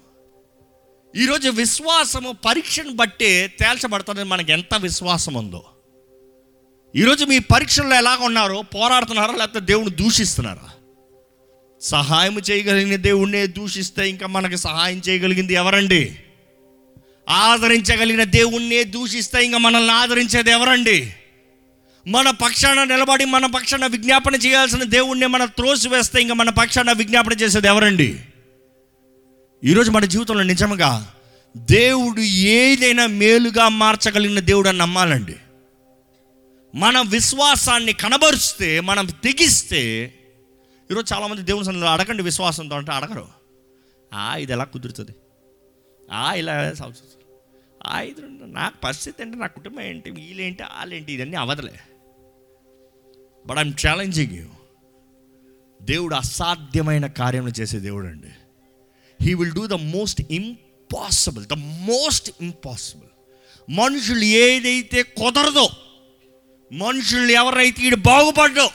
ఈరోజు 1.16 1.50
విశ్వాసము 1.50 2.32
పరీక్షను 2.32 2.94
బట్టే 2.94 3.48
తేల్చబడుతుంది 3.48 4.24
మనకి 4.24 4.52
ఎంత 4.52 4.76
విశ్వాసం 4.76 5.34
ఉందో. 5.34 5.66
ఈరోజు 6.96 7.26
మీ 7.26 7.40
పరీక్షల్లో 7.40 7.96
ఎలాగ 7.96 8.18
ఉన్నారో 8.22 8.62
పోరాడుతున్నారా 8.62 9.36
లేకపోతే 9.36 9.60
దేవుని 9.60 9.90
దూషిస్తున్నారా? 9.90 10.70
సహాయం 11.82 12.42
చేయగలిగిన 12.52 12.96
దేవుణ్ణే 12.96 13.48
దూషిస్తే 13.48 14.10
ఇంకా 14.10 14.28
మనకి 14.28 14.58
సహాయం 14.58 15.02
చేయగలిగింది 15.10 15.54
ఎవరండి? 15.54 16.16
ఆదరించగలిగిన 17.30 18.24
దేవుణ్ణే 18.24 18.84
దూషిస్తే 18.84 19.46
ఇంకా 19.46 19.58
మనల్ని 19.58 19.92
ఆదరించేది 19.92 20.52
ఎవరండి? 20.52 21.14
మన 22.08 22.30
పక్షాన 22.30 22.84
నిలబడి 22.84 23.26
మన 23.26 23.46
పక్షాన 23.46 23.86
విజ్ఞాపన 23.86 24.36
చేయాల్సిన 24.36 24.84
దేవుణ్ణి 24.84 25.28
మన 25.28 25.46
త్రోసి 25.46 25.90
వేస్తే 25.90 26.22
ఇంకా 26.22 26.34
మన 26.34 26.50
పక్షాన 26.50 26.92
విజ్ఞాపన 26.92 27.34
చేసేది 27.34 27.68
ఎవరండి? 27.68 28.20
ఈరోజు 29.64 29.92
మన 29.92 30.06
జీవితంలో 30.06 30.44
నిజంగా 30.44 31.14
దేవుడు 31.58 32.22
ఏదైనా 32.22 33.06
మేలుగా 33.06 33.70
మార్చగలిగిన 33.70 34.40
దేవుడు 34.40 34.70
అని 34.70 34.78
నమ్మాలండి. 34.78 35.36
మన 36.76 37.02
విశ్వాసాన్ని 37.02 37.94
కనబరుస్తే 37.94 38.80
మనం 38.80 39.06
తెగిస్తే 39.06 40.14
ఈరోజు 40.92 41.14
చాలామంది 41.14 41.42
దేవుని 41.42 41.66
సన్నిధిలో 41.66 41.92
అడగండి 41.92 42.24
విశ్వాసంతో 42.24 42.76
అంటే 42.76 42.92
అడగరు. 42.92 43.26
ఆ 44.12 44.36
ఇది 44.36 44.54
ఎలా 44.54 44.64
కుదురుతుంది? 44.64 45.14
ఆ 46.10 46.34
ఇలా 46.34 46.74
సంవత్సరం 46.74 47.08
ఆ 47.88 48.02
ఇది 48.02 48.22
నాకు 48.52 48.78
పరిస్థితి 48.84 49.24
ఏంటి 49.24 49.38
నా 49.38 49.48
కుటుంబం 49.48 49.82
ఏంటి 49.82 50.12
వీళ్ళేంటి 50.12 50.64
వాళ్ళేంటి 50.64 51.14
ఇదన్నీ 51.14 51.36
అవదలే 51.36 51.78
బట్ 53.46 53.60
ఐమ్ 53.60 53.74
ఛాలెంజింగ్ 53.86 54.34
యూ 54.34 54.48
దేవుడు 55.82 56.16
అసాధ్యమైన 56.16 57.08
కార్యం 57.08 57.48
చేసే 57.60 57.80
దేవుడు 57.80 58.08
అండి 58.08 58.34
he 59.20 59.34
will 59.34 59.52
do 59.52 59.68
the 59.68 59.74
most 59.96 60.22
impossible 60.32 61.46
the 61.46 61.54
most 61.88 62.30
impossible 62.42 63.10
మనుషులు 63.70 64.26
ఏదైతే 64.44 65.04
కుదరదో 65.04 65.68
మనుషులు 66.72 67.32
ఎవరైతే 67.32 67.82
ఈడు 67.82 67.96
బాగుపడ్డో 67.96 68.68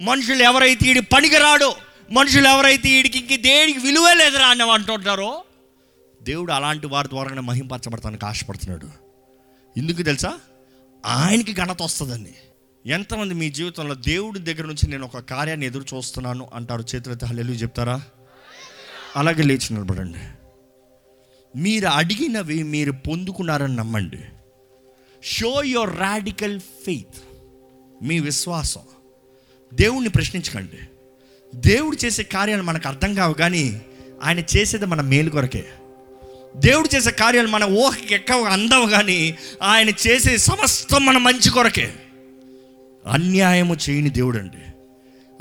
మనుషులు 0.00 0.42
ఎవరైతే 0.42 0.88
ఈడు 0.88 1.00
పనికిరాడో 1.00 1.76
మనుషులు 2.12 2.48
ఎవరైతే 2.48 2.88
ఈడికి 2.88 3.18
ఇంక 3.18 3.42
దేనికి 3.42 3.78
విలువే 3.78 4.14
లేదురా 4.14 4.46
అని 4.46 4.72
అంటుంటారో 4.72 5.44
దేవుడు 6.22 6.52
అలాంటి 6.52 6.86
వారి 6.86 7.08
ద్వారానే 7.08 7.40
మహింపరచబడతానికి 7.40 8.26
ఆశపడుతున్నాడు. 8.26 8.88
ఎందుకు 9.78 10.02
తెలుసా? 10.02 10.38
ఆయనకి 11.06 11.52
ఘనత 11.52 11.82
వస్తుందండి. 11.82 12.34
ఎంతమంది 12.86 13.34
మీ 13.34 13.50
జీవితంలో 13.50 13.94
దేవుడి 13.94 14.38
దగ్గర 14.38 14.62
నుంచి 14.62 14.88
నేను 14.88 15.04
ఒక 15.04 15.18
కార్యాన్ని 15.18 15.66
ఎదురు 15.66 15.96
చూస్తున్నాను 15.96 16.50
అంటారు? 16.54 16.84
చేతులైతే 16.94 17.26
హల్లెలు 17.26 17.52
చెప్తారా? 17.52 18.02
అలాగే 19.16 19.42
లేచి 19.42 19.74
నిలబడండి. 19.74 20.18
మీరు 21.58 21.86
అడిగినవి 21.86 22.62
మీరు 22.62 22.92
పొందుకున్నారని 22.92 23.76
నమ్మండి. 23.76 24.18
షో 25.22 25.62
యువర్ 25.64 26.00
రాడికల్ 26.00 26.60
ఫెయిత్ 26.60 27.22
మీ 28.02 28.20
విశ్వాసం. 28.20 28.80
దేవుణ్ణి 29.72 30.10
ప్రశ్నించకండి. 30.10 30.78
దేవుడు 31.54 31.96
చేసే 32.04 32.22
కార్యాలు 32.22 32.62
మనకు 32.62 32.88
అర్థం 32.88 33.14
కావు 33.14 33.34
కానీ 33.34 33.80
ఆయన 34.22 34.38
చేసేది 34.38 34.86
మన 34.86 35.00
మేలు 35.00 35.30
కొరకే. 35.30 35.64
దేవుడు 36.56 36.96
చేసే 36.96 37.10
కార్యాలు 37.10 37.48
మన 37.48 37.64
ఊహకి 37.64 38.14
ఎక్కవ 38.14 38.42
అందవు 38.42 38.86
కానీ 38.86 39.38
ఆయన 39.62 39.88
చేసే 39.88 40.36
సమస్తం 40.36 41.06
మన 41.06 41.18
మంచి 41.18 41.50
కొరకే. 41.50 41.92
అన్యాయము 43.06 43.76
చేయని 43.90 44.10
దేవుడు 44.10 44.38
అండి 44.38 44.72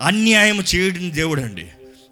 అన్యాయము 0.02 0.64
చేయని 0.76 1.12
దేవుడు 1.12 1.42
అండి 1.42 1.68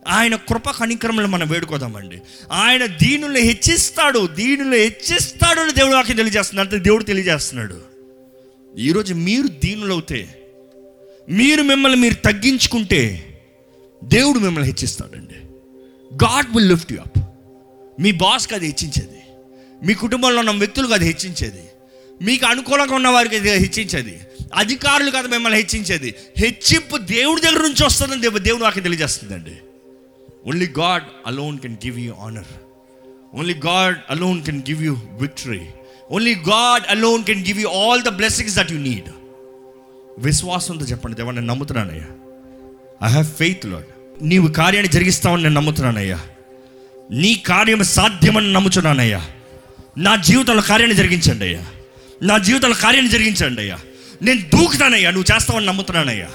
ఆయన 0.08 0.36
కృప 0.36 0.70
కణిక్రమలు 0.70 1.28
మనం 1.28 1.48
వేడుకోదామండి. 1.50 2.22
ఆయన 2.52 2.86
దీనులు 2.86 3.38
హెచ్చిస్తాడు 3.38 4.28
దీనులు 4.28 4.76
హెచ్చిస్తాడు 4.76 5.60
అని 5.60 5.72
దేవుడు 5.72 5.96
వాక్యం 5.96 6.18
తెలియజేస్తున్నాడు. 6.18 6.70
అంటే 6.70 6.84
దేవుడు 6.84 7.04
తెలియజేస్తున్నాడు. 7.04 7.82
ఈరోజు 8.78 9.14
మీరు 9.14 9.48
దీనులవుతే 9.48 10.36
మీరు 11.30 11.64
మిమ్మల్ని 11.64 12.00
మీరు 12.00 12.14
తగ్గించుకుంటే 12.14 13.02
దేవుడు 14.04 14.40
మిమ్మల్ని 14.40 14.70
హెచ్చిస్తాడండి. 14.70 15.36
God 16.26 16.56
will 16.56 16.70
lift 16.70 16.92
you 16.92 16.98
up 16.98 17.20
మీ 18.02 18.12
బాస్కి 18.12 18.56
అది 18.56 18.66
హెచ్చించేది. 18.66 19.20
మీ 19.86 19.94
కుటుంబంలో 19.94 20.40
ఉన్న 20.40 20.52
వ్యక్తులకు 20.52 20.94
అది 20.94 21.06
హెచ్చించేది. 21.06 21.64
మీకు 22.22 22.46
అనుకూలంగా 22.46 22.96
ఉన్న 22.96 23.08
వారికి 23.08 23.36
అది 23.36 23.52
హెచ్చించేది. 23.52 24.20
అధికారులు 24.56 25.12
కదా 25.12 25.22
మిమ్మల్ని 25.22 25.60
హెచ్చించేది. 25.60 26.16
హెచ్చింపు 26.38 26.98
దేవుడి 26.98 27.42
దగ్గర 27.42 27.62
నుంచి 27.62 27.86
వస్తుందని 27.86 28.40
దేవుడు 28.40 28.64
నాకు 28.64 28.80
తెలియజేస్తుందండి. 28.80 29.56
Only 30.48 30.68
god 30.80 31.04
alone 31.28 31.60
can 31.60 31.78
give 31.86 32.00
you 32.00 32.14
honour 32.14 32.52
only 33.36 33.54
god 33.54 33.98
alone 34.10 34.44
can 34.44 34.62
give 34.70 34.84
you 34.84 34.98
victory 35.12 35.62
only 36.12 36.36
god 36.36 36.84
alone 36.90 37.24
can 37.24 37.46
give 37.46 37.60
you 37.60 37.70
all 37.70 38.02
the 38.04 38.10
blessings 38.10 38.56
that 38.56 38.72
you 38.72 38.78
need 38.78 39.10
విశ్వాసంతో 40.20 40.86
చెప్పండి 40.86 41.16
దేవా 41.16 41.32
నేను 41.32 41.46
నమ్ముతున్నానయ్యా. 41.46 42.04
ఐ 43.08 43.10
హ్యావ్ 43.10 43.26
ఫెయిత్ 43.26 43.66
లాడ్ 43.66 43.86
నీవు 44.22 44.48
కార్యాన్ని 44.48 44.92
జరిగిస్తావని 44.92 45.44
నేను 45.44 45.56
నమ్ముతున్నానయ్యా. 45.56 46.20
నీ 47.12 47.36
కార్యం 47.36 47.84
సాధ్యమని 47.84 48.54
నమ్ముచున్నానయ్యా 48.54 49.26
నా 49.98 50.16
జీవితంలో 50.16 50.62
కార్యాన్ని 50.62 50.98
జరిగించండి 50.98 51.46
అయ్యా. 51.46 51.66
నా 52.22 52.38
జీవితంలో 52.38 52.76
కార్యాన్ని 52.76 53.12
జరిగించండి 53.12 53.62
అయ్యా. 53.62 53.80
నేను 54.22 54.58
దూకుతానయ్యా 54.58 55.12
నువ్వు 55.12 55.36
చేస్తావని 55.36 55.66
నమ్ముతున్నానయ్యా. 55.66 56.28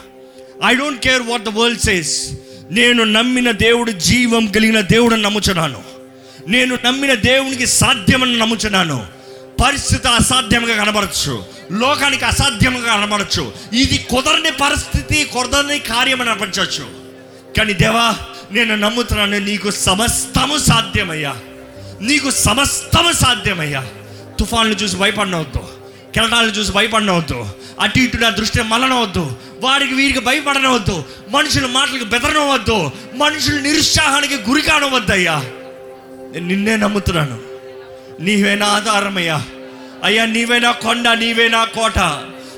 I 0.65 0.75
don't 0.75 1.01
care 1.01 1.23
what 1.23 1.45
the 1.45 1.49
world 1.49 1.81
says 1.81 2.31
నేను 2.71 3.05
నమ్మిన 3.05 3.51
దేవుడు 3.51 3.91
జీవం 3.91 4.47
కలిగిన 4.47 4.81
దేవుడని 4.81 5.23
నమ్ముచున్నాను. 5.23 5.83
నేను 6.49 6.79
నమ్మిన 6.85 7.15
దేవునికి 7.15 7.67
సాధ్యమని 7.67 8.39
నమ్ముచున్నాను. 8.39 9.07
పరిస్థితి 9.63 10.09
అసాధ్యంగా 10.09 10.77
కనబడచ్చు. 10.77 11.45
లోకానికి 11.73 12.25
అసాధ్యంగా 12.25 12.97
కనబడచ్చు. 12.97 13.53
ఇది 13.73 14.07
కుదరని 14.11 14.51
పరిస్థితి 14.51 15.25
కుదరని 15.25 15.79
కార్యం 15.79 16.21
అనిపించవచ్చు. 16.21 17.05
కానీ 17.59 17.73
దేవా 17.73 18.17
నేను 18.53 18.77
నమ్ముతున్నాను 18.77 19.39
నీకు 19.39 19.71
సమస్తము 19.71 20.59
సాధ్యమయ్యా. 20.59 21.37
నీకు 22.01 22.31
సమస్తము 22.31 23.13
సాధ్యమయ్యా. 23.13 23.87
తుఫాన్లు 24.41 24.75
చూసి 24.75 24.97
భయపడనవద్దు. 24.97 25.69
కిరణాలను 26.15 26.51
చూసి 26.51 26.73
భయపడనవద్దు. 26.73 27.47
అటు 27.81 27.99
ఇటు 27.99 28.17
నా 28.17 28.29
దృష్టి 28.29 28.63
మలనవద్దు 28.63 29.33
వాడికి 29.61 29.95
వీరికి 29.95 30.21
భయపడనవద్దు. 30.21 31.05
మనుషుల 31.31 31.67
మాటలకు 31.67 32.05
బెదరనవద్దు. 32.05 32.91
మనుషుల 33.15 33.61
నిరుత్సాహానికి 33.61 34.37
గురి 34.37 34.63
కానవద్దయ్యా. 34.63 35.39
నేను 36.33 36.47
నిన్నే 36.47 36.77
నమ్ముతున్నాను. 36.77 37.54
నీవే 38.21 38.55
నా 38.55 38.67
ఆధారమయ్యా 38.67 39.43
అయ్యా 40.05 40.27
నీవే 40.27 40.59
నా 40.59 40.73
కొండ 40.73 41.09
నీవే 41.09 41.49
నా 41.49 41.65
కోట. 41.65 41.99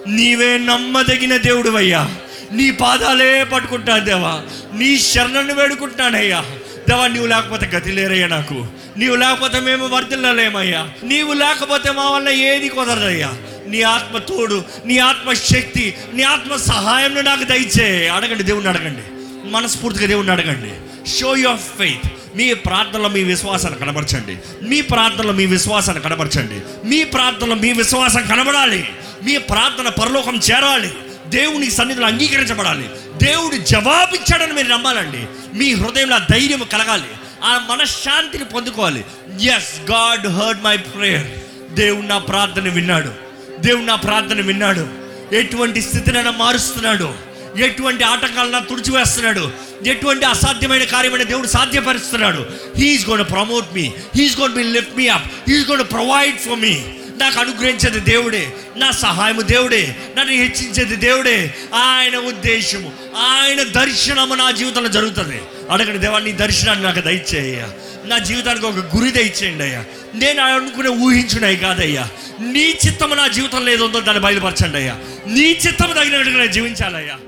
నీవే 0.08 0.58
నమ్మదగిన 0.58 1.36
దేవుడు 1.36 1.70
అయ్యా 1.70 2.16
నీ 2.52 2.70
పాదాలే 2.70 3.44
పట్టుకుంటాను 3.44 4.04
దేవా. 4.04 4.42
నీ 4.78 4.98
శరణను 4.98 5.54
వేడుకుంటున్నానయ్యా. 5.54 6.44
దేవా 6.88 7.06
నీవు 7.06 7.26
లేకపోతే 7.26 7.66
గతి 7.66 7.92
లేరయ్యా 7.92 8.26
నాకు. 8.26 8.66
నీవు 8.96 9.16
లేకపోతే 9.16 9.60
మేము 9.60 9.88
వర్ధిల్లలేమయ్యా. 9.88 10.88
నీవు 11.02 11.32
లేకపోతే 11.32 11.90
మా 11.90 12.10
వల్ల 12.10 12.28
ఏది 12.28 12.68
కుదరదయ్యా. 12.68 13.34
నీ 13.66 13.82
ఆత్మ 13.82 14.18
తోడు 14.18 14.64
నీ 14.86 14.98
ఆత్మ 14.98 15.32
శక్తి 15.32 15.94
నీ 16.14 16.22
ఆత్మ 16.22 16.56
సహాయంను 16.56 17.20
నాకు 17.20 17.44
దయచే. 17.44 18.08
అడగండి 18.08 18.42
దేవుణ్ణి 18.42 18.70
అడగండి. 18.70 19.02
మనస్ఫూర్తిగా 19.50 20.06
దేవుణ్ణి 20.06 20.32
అడగండి. 20.32 20.70
షో 21.06 21.36
యువర్ 21.36 21.58
ఫెయిత్ 21.58 22.12
మీ 22.36 22.54
ప్రార్థనలో 22.54 23.08
మీ 23.08 23.22
విశ్వాసాన్ని 23.22 23.80
కనబరచండి. 23.80 24.38
మీ 24.62 24.80
ప్రార్థనలో 24.80 25.32
మీ 25.32 25.46
విశ్వాసాన్ని 25.46 26.02
కనబరచండి. 26.02 26.88
మీ 26.88 27.04
ప్రార్థనలో 27.04 27.54
మీ 27.54 27.72
విశ్వాసం 27.72 28.26
కనబడాలి. 28.26 28.88
మీ 29.24 29.38
ప్రార్థన 29.38 29.88
పరలోకం 29.88 30.36
చేరాలి. 30.36 30.94
దేవుని 31.26 31.70
సన్నిధిలో 31.70 32.06
అంగీకరించబడాలి. 32.06 32.90
దేవుడు 33.22 33.56
జవాబిచ్చాడని 33.56 34.52
మీరు 34.52 34.68
నమ్మాలండి. 34.68 35.26
మీ 35.58 35.74
హృదయంలో 35.74 36.18
ధైర్యం 36.18 36.62
కలగాలి. 36.72 37.08
ఆ 37.44 37.66
మనశ్శాంతిని 37.70 38.44
పొందుకోవాలి. 38.44 39.04
Yes 39.42 39.90
God 39.90 40.26
heard 40.26 40.62
my 40.62 40.76
prayer 40.76 41.26
దేవుడు 41.74 42.06
నా 42.06 42.18
ప్రార్థన 42.18 42.68
విన్నాడు. 42.68 43.12
దేవుడు 43.60 43.82
నా 43.82 43.94
ప్రార్థన 43.94 44.40
విన్నాడు. 44.40 44.88
ఎటువంటి 45.34 45.82
స్థితినైనా 45.82 46.30
మారుస్తున్నాడు. 46.30 47.14
ఎటువంటి 47.58 48.04
ఆటంకాలను 48.04 48.66
తుడిచివేస్తున్నాడు. 48.66 49.50
ఎటువంటి 49.86 50.24
అసాధ్యమైన 50.24 50.84
కార్యమైన 50.84 51.22
దేవుడు 51.22 51.46
సాధ్యపరుస్తున్నాడు. 51.46 52.46
He's 52.76 53.08
gonna 53.08 53.24
promote 53.24 53.74
me 53.74 53.92
he's 54.16 54.40
gonna 54.40 54.54
be 54.54 54.62
lift 54.62 54.96
me 54.96 55.08
up 55.08 55.50
he's 55.50 55.70
gonna 55.70 55.84
provide 55.90 56.38
for 56.38 56.58
me 56.58 56.82
నాకు 57.18 57.40
అనుగ్రహించేది 57.40 58.00
దేవుడే. 58.00 58.52
నా 58.76 58.90
సహాయము 58.90 59.40
దేవుడే. 59.40 59.96
నన్ను 60.18 60.32
హెచ్చించేది 60.32 60.96
దేవుడే. 60.96 61.54
ఆయన 61.74 62.16
ఉద్దేశము. 62.16 62.92
ఆయన 63.16 63.62
దర్శనము 63.62 64.34
నా 64.34 64.50
జీవితంలో 64.50 64.88
జరుగుతుంది. 64.88 65.40
అడగండి 65.70 65.98
దేవా 65.98 66.18
నీ 66.18 66.32
దర్శనాన్ని 66.32 66.84
నాకు 66.84 67.00
దయచేయ్యా. 67.00 67.68
నా 68.04 68.18
జీవితానికి 68.18 68.66
ఒక 68.66 68.96
గురి 68.96 69.10
దయచేయండి 69.10 69.64
అయ్యా. 69.64 69.84
నేను 70.14 70.42
అనుకునే 70.42 70.88
ఊహించున్నాయి 70.88 71.56
కాదయ్యా. 71.56 72.08
నీ 72.40 72.78
చిత్తము 72.86 73.14
నా 73.14 73.26
జీవితంలో 73.26 73.72
ఏదో 73.72 73.86
దాన్ని 73.86 74.20
బయలుపరచండి 74.20 74.76
అయ్యా. 74.76 74.98
నీ 75.26 75.58
చిత్తము 75.66 75.92
తగినట్టుగా 75.92 76.46
జీవించాలయ్యా. 76.46 77.18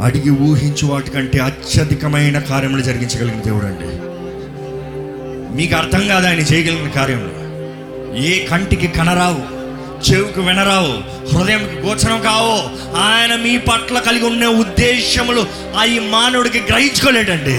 అడిగి 0.00 0.30
ఊహించు 0.30 0.86
వాటికంటే 0.86 1.38
అత్యధికమైన 1.38 2.38
కార్యములు 2.38 2.82
జరిగించగలిగిన 2.82 3.40
దేవుడు 3.40 3.66
అండి. 3.66 4.12
మీకు 5.56 5.74
అర్థం 5.74 6.08
కాదు 6.08 6.26
ఆయన 6.26 6.38
చేయగలిగిన 6.38 6.88
కార్యములు? 6.88 7.42
ఏ 8.16 8.46
కంటికి 8.46 8.86
కనరావు 8.86 9.62
చెవుకు 10.10 10.40
వినరావు 10.40 10.92
హృదయంకి 11.34 11.76
గోచరం 11.76 12.22
కావు 12.22 12.82
ఆయన 12.96 13.36
మీ 13.36 13.58
పట్ల 13.58 13.98
కలిగి 13.98 14.26
ఉన్న 14.26 14.46
ఉద్దేశములు 14.46 15.46
ఆ 15.76 15.84
ఈ 15.84 15.98
మానవుడికి 15.98 16.60
గ్రహించుకోలేడండి. 16.60 17.58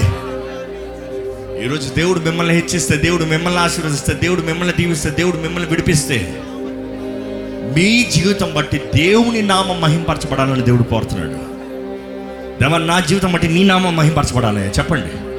ఈరోజు 1.65 1.93
దేవుడు 1.93 2.19
మిమ్మల్ని 2.19 2.55
హెచ్చిస్తే 2.55 2.97
దేవుడు 2.97 3.23
మిమ్మల్ని 3.23 3.59
ఆశీర్వదిస్తే 3.59 4.13
దేవుడు 4.13 4.41
మిమ్మల్ని 4.41 4.73
దీవిస్తే 4.73 5.09
దేవుడు 5.09 5.37
మిమ్మల్ని 5.37 5.69
విడిపిస్తే 5.69 6.33
మీ 7.75 8.03
జీవితం 8.03 8.53
బట్టి 8.55 8.81
దేవుని 8.95 9.41
నామం 9.41 9.81
మహింపరచబడాలని 9.81 10.61
దేవుడు 10.61 10.83
కోరుతున్నాడు. 10.83 11.52
దేవా 12.61 12.77
నా 12.77 12.99
జీవితం 12.99 13.31
బట్టి 13.31 13.47
నీ 13.47 13.63
నామం 13.63 13.95
మహింపరచబడాలి. 13.95 14.61
చెప్పండి. 14.61 15.33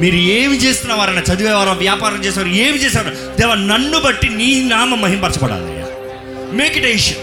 మీరు 0.00 0.16
ఏమి 0.16 0.56
చేస్తున్నవారైనా 0.56 1.20
చదివేవారు 1.20 1.70
వ్యాపారం 1.70 2.24
చేసేవారు 2.24 2.52
ఏమి 2.52 2.78
చేసేవారు 2.78 3.14
దేవా 3.40 3.54
నన్ను 3.54 4.00
బట్టి 4.00 4.28
నీ 4.28 4.64
నామం 4.64 5.00
మహింపరచబడాలి. 5.00 5.84
మేక్ 6.56 6.76
ఇట్ 6.76 6.86
ఇష్యూ 6.86 7.16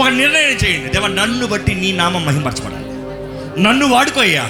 ఒక 0.00 0.08
నిర్ణయం 0.08 0.48
చేయండి. 0.48 0.88
దేవా 0.88 1.08
నన్ను 1.08 1.46
బట్టి 1.46 1.74
నీ 1.74 1.92
నామం 1.92 2.24
మహింపరచబడాలి. 2.24 2.88
నన్ను 3.62 3.88
వాడుకోయ్యా 3.88 4.42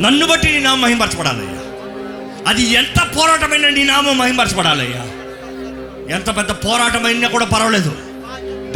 నన్ను 0.00 0.26
బట్టి 0.26 0.52
నీ 0.52 0.58
నామం 0.58 0.80
మహింపరచబడాలయ్యా 0.80 1.56
అది 2.46 2.62
ఎంత 2.62 3.16
పోరాటమైన 3.16 3.68
నీ 3.68 3.84
నామం 3.84 4.18
మహింపరచబడాలయ్యా 4.18 5.06
ఎంత 6.16 6.36
పెద్ద 6.36 6.50
పోరాటమైనా 6.50 7.28
కూడా 7.28 7.44
పర్వాలేదు. 7.44 7.94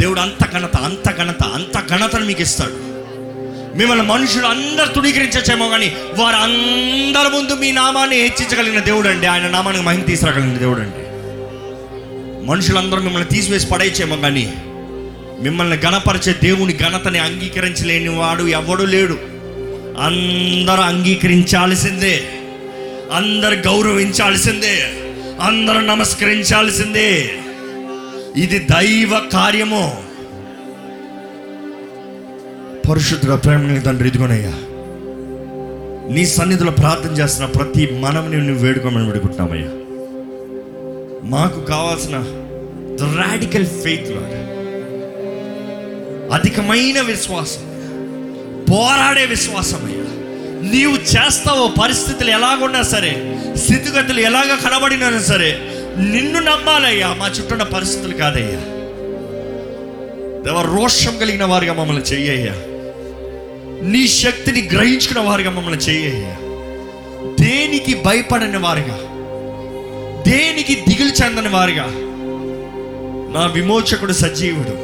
దేవుడు 0.01 0.19
అంత 0.19 0.51
ఘనత 0.51 0.75
అంత 0.75 1.17
ఘనత 1.17 1.43
అంత 1.43 1.89
ఘనతను 1.89 2.25
మీకు 2.25 2.41
ఇస్తాడు. 2.41 2.94
మిమ్మల్ని 3.75 4.05
మనుషులు 4.05 4.45
అందరు 4.45 4.87
తుణీకరించచ్చేమో 4.87 5.69
కానీ 5.69 5.95
వారు 6.17 6.35
అందరి 6.35 7.29
ముందు 7.29 7.53
మీ 7.53 7.71
నామాన్ని 7.71 8.15
హెచ్చించగలిగిన 8.15 8.79
దేవుడు 8.79 9.07
అండి 9.07 9.25
ఆయన 9.25 9.47
నామానికి 9.47 9.83
మహిమ 9.83 10.01
తీసుకురాగలిగిన 10.01 10.57
దేవుడు 10.57 10.79
అండి 10.79 11.05
మనుషులందరూ 12.47 13.01
మిమ్మల్ని 13.01 13.29
తీసివేసి 13.29 13.67
పడేయచ్చేమో 13.67 14.15
కానీ 14.15 14.53
మిమ్మల్ని 15.41 15.77
గణపరిచే 15.77 16.35
దేవుని 16.43 16.77
ఘనతని 16.77 17.19
అంగీకరించలేని 17.19 18.09
వాడు 18.09 18.43
ఎవడు 18.43 18.83
లేడు. 18.83 19.19
అందరూ 19.99 20.81
అంగీకరించాల్సిందే. 20.81 22.29
అందరు 23.13 23.55
గౌరవించాల్సిందే. 23.55 24.93
అందరూ 25.41 25.79
నమస్కరించాల్సిందే. 25.79 27.35
ఇది 28.37 28.59
దైవ 28.59 29.29
కార్యము. 29.33 30.04
పరిశుద్ధుల 32.89 33.35
ప్రేమ 33.35 33.79
తండ్రి 33.79 34.07
ఇదిగోనయ్యా. 34.07 34.53
నీ 36.13 36.25
సన్నిధిలో 36.25 36.71
ప్రార్థన 36.71 37.11
చేస్తున్న 37.11 37.45
ప్రతి 37.45 37.89
మనముని 37.99 38.47
నువ్వు 38.47 38.65
వేడుకోమని 38.65 39.05
వేడుకుంటున్నామయ్యా. 39.05 39.69
మాకు 41.23 41.61
కావాల్సిన 41.61 42.17
ద 42.95 43.17
రాడికల్ 43.17 43.65
ఫెయిత్ 43.65 44.11
అధికమైన 46.33 47.01
విశ్వాసం 47.01 47.61
పోరాడే 48.71 49.25
విశ్వాసం 49.25 49.85
అయ్యా 49.85 50.05
నీవు 50.71 50.95
చేస్తావో 50.95 51.73
పరిస్థితులు 51.81 52.29
ఎలాగున్నా 52.31 52.81
సరే 52.81 53.41
స్థితిగతులు 53.57 54.19
ఎలాగ 54.19 54.69
కనబడినా 54.69 55.19
సరే 55.19 55.59
నిన్ను 55.97 56.39
నమ్మాలయ్యా. 56.39 57.13
మా 57.13 57.27
చుట్టూ 57.27 57.65
పరిస్థితులు 57.73 58.13
కాదయ్యా. 58.13 58.59
దేవ 60.43 60.61
రోషం 60.61 61.17
కలిగిన 61.17 61.43
వారిగా 61.43 61.73
మమ్మల్ని 61.73 62.03
చెయ్యయ్యా. 62.03 62.53
నీ 63.85 64.07
శక్తిని 64.07 64.61
గ్రహించుకున్న 64.73 65.19
వారిగా 65.19 65.49
మమ్మల్ని 65.49 65.79
చెయ్యయ్యా 65.79 66.35
దేనికి 67.39 67.93
భయపడని 68.03 68.57
వారిగా 68.57 68.97
దేనికి 70.27 70.75
దిగులు 70.87 71.23
చెందని 71.23 71.49
వారిగా. 71.49 71.85
నా 73.33 73.45
విమోచకుడు 73.45 74.13
సజీవుడు 74.13 74.75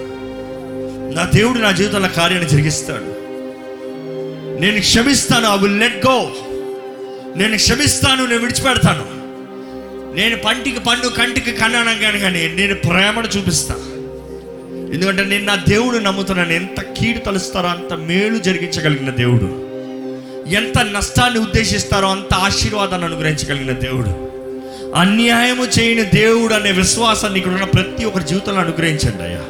నా 1.15 1.23
దేవుడు 1.33 1.59
నా 1.59 1.71
జీవితంలో 1.71 2.09
కార్యాన్ని 2.09 2.49
జరిగిస్తాడు. 2.49 3.09
నేను 4.61 4.79
క్షమిస్తాను 4.79 5.47
ఐ 5.53 5.57
విల్ 5.57 5.79
లెట్ 5.79 6.05
గో 6.07 6.17
నేను 7.35 7.55
క్షమిస్తాను 7.55 8.25
నేను 8.25 8.41
విడిచిపెడతాను. 8.41 9.05
నేను 10.15 10.35
పంటికి 10.35 10.79
పండు 10.79 11.07
కంటికి 11.07 11.51
కన్నాను 11.51 11.99
కానీ 11.99 12.19
నేను 12.55 12.75
ప్రేమను 12.75 13.27
చూపిస్తా 13.27 13.75
ఎందుకంటే 14.93 15.25
నేను 15.25 15.45
నా 15.45 15.55
దేవుడు 15.55 15.97
నమ్ముతున్నాను 15.97 16.51
ఎంత 16.51 16.81
కీడు 16.81 17.19
తలుస్తారో 17.19 17.67
అంత 17.67 17.93
మేలు 17.93 18.37
జరిగించగలిగిన 18.37 19.09
దేవుడు. 19.09 19.71
ఎంత 20.49 20.79
నష్టాన్ని 20.79 21.39
ఉద్దేశిస్తారో 21.39 22.07
అంత 22.07 22.33
ఆశీర్వాదాన్ని 22.33 23.07
అనుగ్రహించగలిగిన 23.07 23.71
దేవుడు. 23.71 24.31
అన్యాయము 24.95 25.65
చేయని 25.79 26.03
దేవుడు 26.03 26.53
అనే 26.53 26.71
విశ్వాసాన్ని 26.71 27.39
ఇక్కడ 27.39 27.51
ఉన్న 27.51 27.63
ప్రతి 27.63 28.05
ఒక్కరి 28.05 28.23
జీవితంలో 28.23 28.59
అనుగ్రహించండి 28.59 29.23
అయ్యా. 29.23 29.41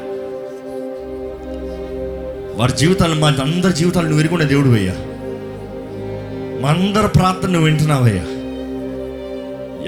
వారి 2.55 2.71
జీవితాలు 2.77 3.15
మా 3.15 3.27
అందరి 3.27 3.73
జీవితాలు 3.73 4.07
నువ్వు 4.07 4.23
ఎరుగున్న 4.23 4.45
దేవుడు 4.47 4.69
అయ్యా. 4.69 4.93
మా 6.61 6.69
అందరి 6.69 7.07
ప్రార్థన 7.07 7.49
నువ్వు 7.49 7.65
వింటున్నావయ్యా 7.65 8.23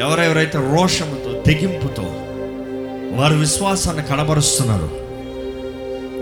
ఎవరెవరైతే 0.06 0.58
రోషముతో 0.58 1.44
తెగింపుతో 1.46 2.04
వారి 3.16 3.36
విశ్వాసాన్ని 3.36 4.04
కనబరుస్తున్నారు 4.04 5.03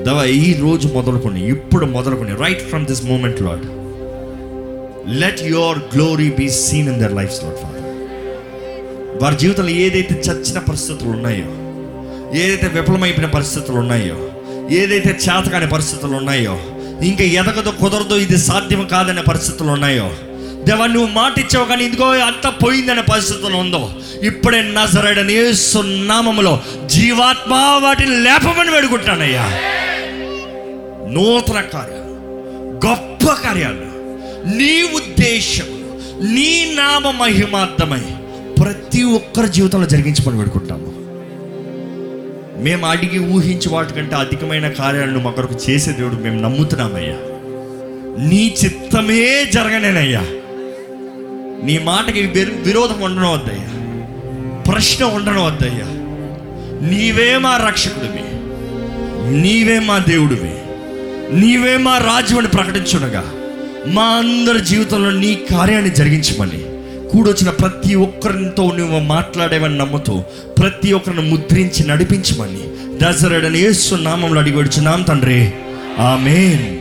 దవా 0.06 0.24
ఈ 0.40 0.50
రోజు 0.62 0.88
మొదలుకొని 0.96 1.42
ఇప్పుడు 1.54 1.86
మొదలుకొని 1.94 2.34
right 2.42 2.62
from 2.70 2.86
this 2.86 3.02
moment 3.04 3.40
Lord 3.42 3.66
let 5.22 5.42
your 5.48 5.80
glory 5.94 6.30
be 6.38 6.48
seen 6.58 6.88
in 6.88 7.00
their 7.02 7.14
life 7.14 7.36
Lord 7.44 7.60
Father 7.62 7.88
వారి 9.22 9.38
జీవితంలో 9.42 9.74
ఏదైతే 9.84 10.16
చచ్చిన 10.28 10.60
పరిస్థితులు 10.70 11.12
ఉన్నాయో 11.12 11.50
ఏదైతే 12.42 12.68
విఫలమైపోయిన 12.70 13.30
పరిస్థితులు 13.34 13.78
ఉన్నాయో 13.78 14.18
ఏదైతే 14.80 15.12
చేతకాని 15.24 15.68
పరిస్థితులు 15.68 16.16
ఉన్నాయో 16.16 16.56
ఇంకా 17.04 17.26
ఎదగదు 17.40 17.74
కుదరదు 17.82 18.18
ఇది 18.26 18.40
సాధ్యం 18.42 18.84
కాదనే 18.88 19.24
పరిస్థితులు 19.24 19.72
ఉన్నాయో 19.72 20.08
దేవా 20.66 20.86
నువ్వు 20.88 21.10
మాట 21.14 21.34
ఇచ్చావు 21.40 21.66
కానీ 21.66 21.84
ఇదిగో 21.86 22.08
అంత 22.28 22.48
పోయిందనే 22.62 23.04
పరిస్థితులు 23.08 23.56
ఉందో 23.58 23.84
ఇప్పుడే 24.24 24.60
నజరడని 24.72 25.38
సున్నామములో 25.64 26.54
జీవాత్మ 26.88 27.54
వాటిని 27.84 28.18
లేపమని 28.26 28.74
వేడుకుంటానయ్యా 28.74 29.46
నూతన 31.12 31.62
కార్యాలు 31.62 32.12
గొప్ప 32.88 33.34
కార్యాలు. 33.34 33.92
నీ 34.56 34.84
ఉద్దేశం 34.96 35.66
నీ 36.34 36.74
నామ 36.76 37.12
మహిమార్థమై 37.12 38.02
ప్రతి 38.64 39.04
ఒక్కరి 39.04 39.50
జీవితంలో 39.50 39.88
జరిగించమని 39.88 40.38
పెడుకుంటాము 40.38 41.02
మేము 42.64 42.86
అడిగి 42.86 43.20
ఊహించి 43.20 43.70
వాటికంటే 43.70 44.16
అధికమైన 44.16 44.70
కార్యాలను 44.70 45.20
మా 45.20 45.32
కొరకు 45.32 45.56
చేసే 45.70 45.92
దేవుడు 45.92 46.16
మేము 46.16 46.42
నమ్ముతున్నామయ్యా. 46.42 47.16
నీ 48.28 48.56
చిత్తమే 48.64 49.46
జరగనేనయ్యా. 49.54 50.22
నీ 51.66 51.78
మాటకి 51.78 52.22
విరోధం 52.66 53.02
ఉండడం 53.02 53.34
వద్దయ్యా. 53.34 53.68
ప్రశ్న 54.62 55.06
ఉండడం 55.06 55.46
వద్దయ్యా. 55.46 55.86
నీవే 56.90 57.38
మా 57.38 57.58
రక్షకుడివి. 57.58 58.24
నీవే 59.42 59.80
మా 59.80 59.98
దేవుడివి. 59.98 60.56
నీవే 61.34 61.78
మా 61.78 61.98
రాజ్యం 61.98 62.46
ప్రకటించుండగా 62.46 63.32
మా 63.88 64.04
అందరి 64.04 64.66
జీవితంలో 64.66 65.12
నీ 65.12 65.40
కార్యాన్ని 65.52 65.90
జరిగించమని 65.90 66.66
కూడొచ్చిన 67.12 67.50
ప్రతి 67.50 67.96
ఒక్కరితో 67.96 68.72
నువ్వు 68.76 69.00
మాట్లాడేవని 69.00 69.78
నమ్ముతూ 69.78 70.24
ప్రతి 70.60 70.94
ఒక్కరిని 70.94 71.22
ముద్రించి 71.22 71.88
నడిపించమని 71.88 72.60
దసరడని 72.98 73.60
యేసు 73.60 73.96
నామంలో 73.96 74.42
అడిగి 74.42 74.58
వచ్చున్నాం 74.58 75.02
తండ్రి. 75.02 75.52
ఆమెన్. 76.00 76.81